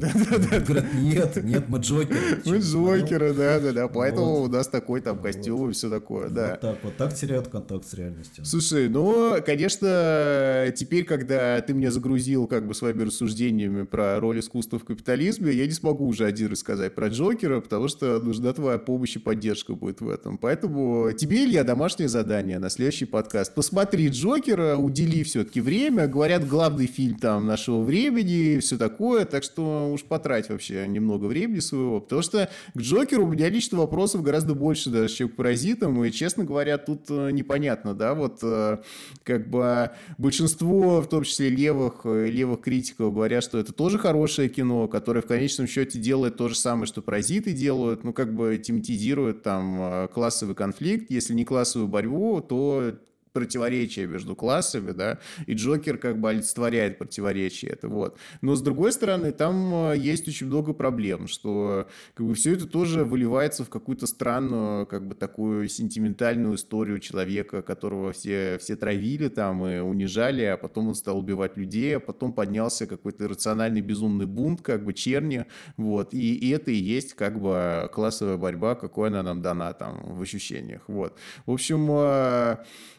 [0.66, 2.16] Говорят, нет, нет, мы Джокер.
[2.46, 4.48] Мы Джокера, да-да-да, поэтому Вот.
[4.48, 6.50] у нас такой там костюм и все такое, да.
[6.52, 8.44] Вот так вот, так теряют контакт с реальностью.
[8.44, 14.78] Слушай, ну, конечно, теперь, когда ты меня загрузил как бы своими рассуждениями про роль искусства
[14.78, 19.16] в капитализме, я не смогу уже один рассказать про Джокера, потому что нужна твоя помощь
[19.16, 20.38] и поддержка будет в этом.
[20.38, 23.54] Поэтому тебе, Илья, домашнее задание на следующий подкаст.
[23.54, 26.06] Посмотри Джокера, удели все-таки время.
[26.06, 31.26] Говорят, главный фильм там нашего времени и все такое, так что уж потрать вообще немного
[31.26, 35.36] времени своего, потому что к Джокеру у меня лично вопросов гораздо больше даже, чем к
[35.36, 38.78] паразитам, и, честно говоря, тут э, непонятно, да, вот э,
[39.24, 44.50] как бы большинство, в том числе левых, э, левых критиков, говорят, что это тоже хорошее
[44.50, 48.58] кино, которое в конечном счете делает то же самое, что паразиты делают, ну, как бы
[48.58, 52.92] тематизирует там э, классовый конфликт, если не классовую борьбу, то
[53.38, 58.18] противоречие между классами, да, и Джокер как бы олицетворяет противоречие это, вот.
[58.40, 62.66] Но с другой стороны, там э, есть очень много проблем, что как бы все это
[62.66, 69.28] тоже выливается в какую-то странную, как бы такую сентиментальную историю человека, которого все, все травили
[69.28, 74.26] там и унижали, а потом он стал убивать людей, а потом поднялся какой-то иррациональный безумный
[74.26, 79.08] бунт, как бы черни, вот, и, и это и есть как бы классовая борьба, какой
[79.08, 81.16] она нам дана там в ощущениях, вот.
[81.46, 82.56] В общем, э,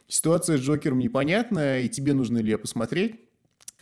[0.10, 3.29] Ситуация с Джокером непонятная, и тебе нужно ли посмотреть?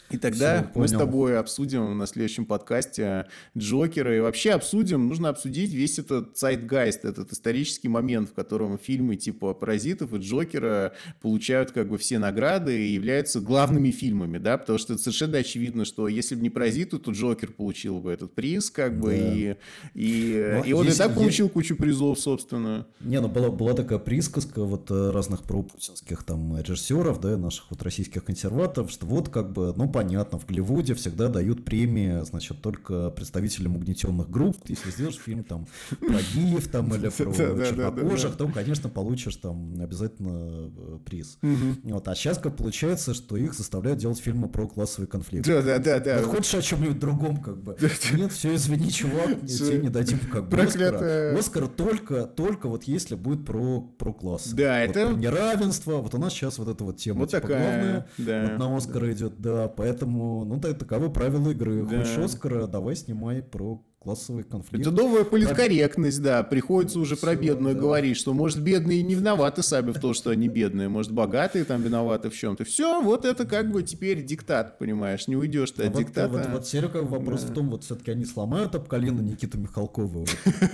[0.09, 3.27] И тогда Всё, мы с тобой обсудим на следующем подкасте
[3.57, 4.15] Джокера.
[4.15, 9.53] И вообще обсудим, нужно обсудить весь этот zeitgeist, этот исторический момент, в котором фильмы типа
[9.53, 14.93] «Паразитов» и «Джокера» получают как бы все награды и являются главными фильмами, да, потому что
[14.93, 18.97] это совершенно очевидно, что если бы не «Паразиты», то Джокер получил бы этот приз, как
[18.99, 19.33] бы, Да.
[19.33, 19.55] и,
[19.93, 22.87] и, Ну, и он и есть- так есть- получил кучу призов, собственно.
[23.01, 27.81] Не, ну была, была такая присказка вот э, разных пропутинских там режиссеров, да, наших вот
[27.83, 33.09] российских консерваторов, что вот как бы, ну понятно, в Голливуде всегда дают премии, значит, только
[33.09, 34.57] представителям угнетенных групп.
[34.67, 35.67] Если сделаешь фильм там
[35.99, 41.39] про геев там или про чернокожих, то, конечно, получишь там обязательно э, приз.
[41.83, 45.47] Вот, а сейчас как получается, что их заставляют делать фильмы про классовый конфликт.
[45.47, 46.19] Да-да-да-да.
[46.19, 47.75] Вот Хочешь о чем-нибудь другом, как бы.
[48.13, 50.61] Нет, все, извини, чувак, тебе не дадим как бы.
[50.61, 51.37] Оскара.
[51.37, 54.49] Оскар только, только вот если будет про, про класс.
[54.49, 55.97] Да, это- неравенство.
[55.97, 58.57] Вот у нас сейчас вот эта вот тема Вот типа, такая, главная да.
[58.57, 61.85] на Оскар идет, да, поэтому, ну, так, таковы правила игры.
[61.85, 61.99] Да.
[61.99, 64.87] Хочешь Оскара, давай снимай про классовый конфликт.
[64.87, 66.41] Это новая политкорректность, да.
[66.41, 67.81] Приходится уже про Всё, бедную да.
[67.81, 70.87] говорить, что, может, бедные не виноваты сами в том, что они бедные.
[70.87, 72.63] Может, богатые там виноваты в чем-то.
[72.63, 75.27] Все, вот это как бы теперь диктат, понимаешь.
[75.27, 76.29] Не уйдешь ты А от вот, диктата.
[76.29, 77.51] вот, вот Серега, вопрос Да.
[77.51, 80.25] в том, вот все-таки они сломают об колено Никиту Михалкова.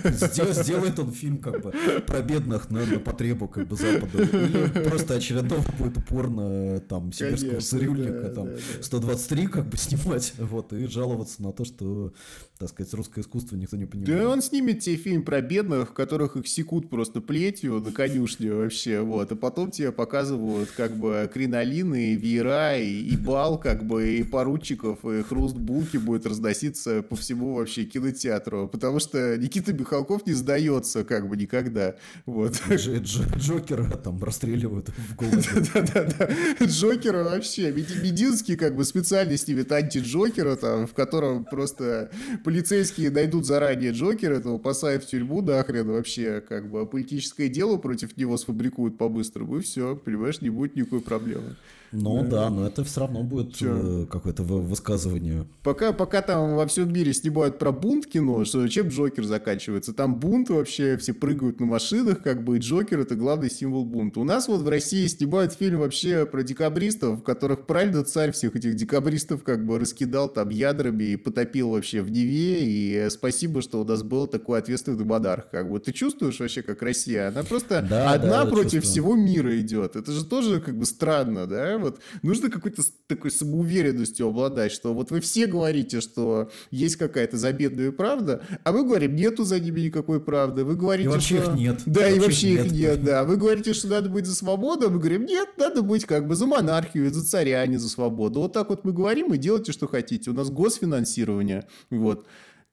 [0.04, 1.72] Сделает он фильм как бы
[2.06, 4.22] про бедных на, потребу как бы Запада.
[4.22, 8.82] Или просто очередной будет упор на там сибирского цирюльника, там да, да.
[8.82, 12.12] 123 как бы снимать, вот, и жаловаться на то, что,
[12.58, 14.18] так сказать, русское искусство никто не понимает.
[14.18, 18.52] Да он снимет тебе фильм про бедных, в которых их секут просто плетью на конюшне
[18.52, 23.84] вообще, вот, а потом тебе показывают как бы кринолины, и веера, и, и бал, как
[23.84, 29.72] бы, и поручиков, и хруст булки будет разноситься по всему вообще кинотеатру, потому что Никита
[29.72, 31.96] Михалков не сдается как бы никогда,
[32.26, 32.52] вот.
[32.68, 35.36] Дж- Дж- Джокера там расстреливают в голову.
[35.74, 36.28] Да-да-да.
[36.64, 37.72] Джокера вообще.
[37.72, 42.10] Мед- Мединский как бы специально снимет анти-Джокера, там, в котором просто
[42.44, 47.76] полицейские найдут заранее Джокера, этого посадят в тюрьму нахрен вообще, как бы, а политическое дело
[47.76, 51.56] против него сфабрикуют по-быстрому, и все, понимаешь, не будет никакой проблемы.
[51.94, 55.46] Ну да, но это все равно будет э, какое-то вы- высказывание.
[55.62, 59.92] Пока, пока там во всем мире снимают про бунт кино, что чем Джокер заканчивается?
[59.92, 64.20] Там бунт вообще, все прыгают на машинах, как бы, и Джокер это главный символ бунта.
[64.20, 68.56] У нас вот в России снимают фильм вообще про декабристов, в которых правильно царь всех
[68.56, 73.62] этих декабристов как бы раскидал там ядрами и потопил вообще в Неве, и и спасибо,
[73.62, 75.48] что у нас был такой ответственный монарх.
[75.50, 77.28] Как бы ты чувствуешь вообще, как Россия?
[77.28, 78.82] Она просто Да, одна да, против чувствую.
[78.82, 79.96] всего мира идет.
[79.96, 81.78] Это же тоже как бы странно, да?
[81.84, 87.92] Вот нужно какой-то такой самоуверенностью обладать, что вот вы все говорите, что есть какая-то забедная
[87.92, 90.64] правда, а мы говорим, нету за ними никакой правды.
[90.64, 91.52] Вы говорите, И вообще что...
[91.52, 91.82] их нет.
[91.86, 92.80] Да, и Вообще вообще их их нет.
[92.80, 93.24] нет, да.
[93.24, 96.34] Вы говорите, что надо быть за свободу, а мы говорим, нет, надо быть как бы
[96.34, 98.40] за монархию, за царя, а не за свободу.
[98.40, 100.30] Вот так вот мы говорим и делайте, что хотите.
[100.30, 102.26] У нас госфинансирование, вот,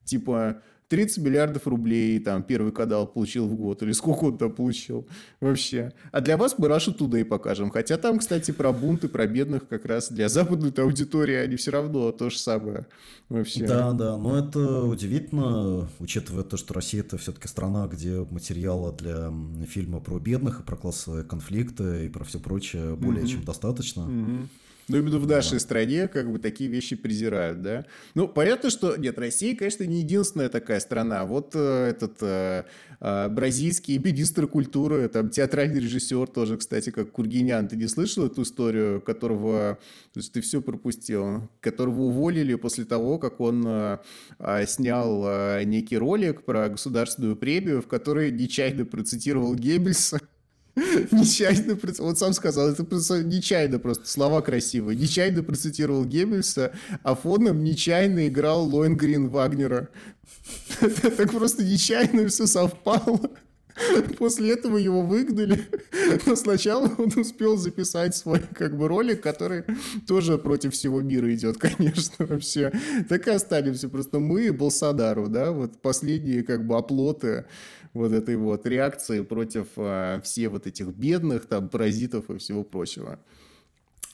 [0.03, 0.61] типа
[0.91, 5.07] 30 миллиардов рублей там первый канал получил в год, или сколько он там получил
[5.39, 5.93] вообще.
[6.11, 7.69] А для вас мы Russia Today покажем.
[7.69, 12.11] Хотя там, кстати, про бунты, про бедных как раз для западной аудитории они все равно
[12.11, 12.87] то же самое
[13.29, 13.65] вообще.
[13.65, 19.33] Да, да, но это удивительно, учитывая то, что Россия это все-таки страна, где материала для
[19.69, 24.07] фильма про бедных и про классовые конфликты и про все прочее более чем достаточно.
[24.07, 24.49] Мгм.
[24.87, 27.85] Но именно в нашей стране как бы такие вещи презирают, да?
[28.15, 28.97] Ну, понятно, что...
[28.97, 31.25] Нет, Россия, конечно, не единственная такая страна.
[31.25, 32.63] Вот э, этот э,
[32.99, 37.67] э, бразильский министр культуры, там, театральный режиссер тоже, кстати, как Кургинян.
[37.67, 39.79] Ты не слышал эту историю, которого...
[40.13, 41.49] То есть ты все пропустил.
[41.61, 43.97] Которого уволили после того, как он э,
[44.39, 50.19] э, снял э, некий ролик про государственную премию, в которой нечаянно процитировал Геббельса.
[51.11, 54.97] Нечаянно, он сам сказал, это просто нечаянно просто, слова красивые.
[54.97, 56.71] Нечаянно процитировал Геббельса,
[57.03, 59.89] а фоном нечаянно играл Лоенгрин Вагнера.
[61.17, 63.19] Так просто нечаянно все совпало.
[64.17, 65.59] После этого его выгнали,
[66.25, 69.63] но сначала он успел записать свой как бы ролик, который
[70.07, 72.71] тоже против всего мира идет, конечно, вообще.
[73.09, 77.45] Так и останемся просто мы и Болсонару, да, вот последние как бы оплоты
[77.93, 83.19] вот этой вот реакции против а, все вот этих бедных там паразитов и всего прочего.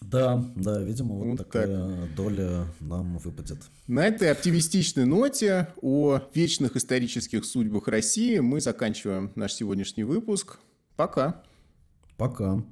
[0.01, 3.57] Да, да, видимо, вот, Вот такая доля нам выпадет.
[3.88, 10.59] На этой оптимистичной ноте о вечных исторических судьбах России мы заканчиваем наш сегодняшний выпуск.
[10.95, 11.41] Пока.
[12.15, 12.63] Пока.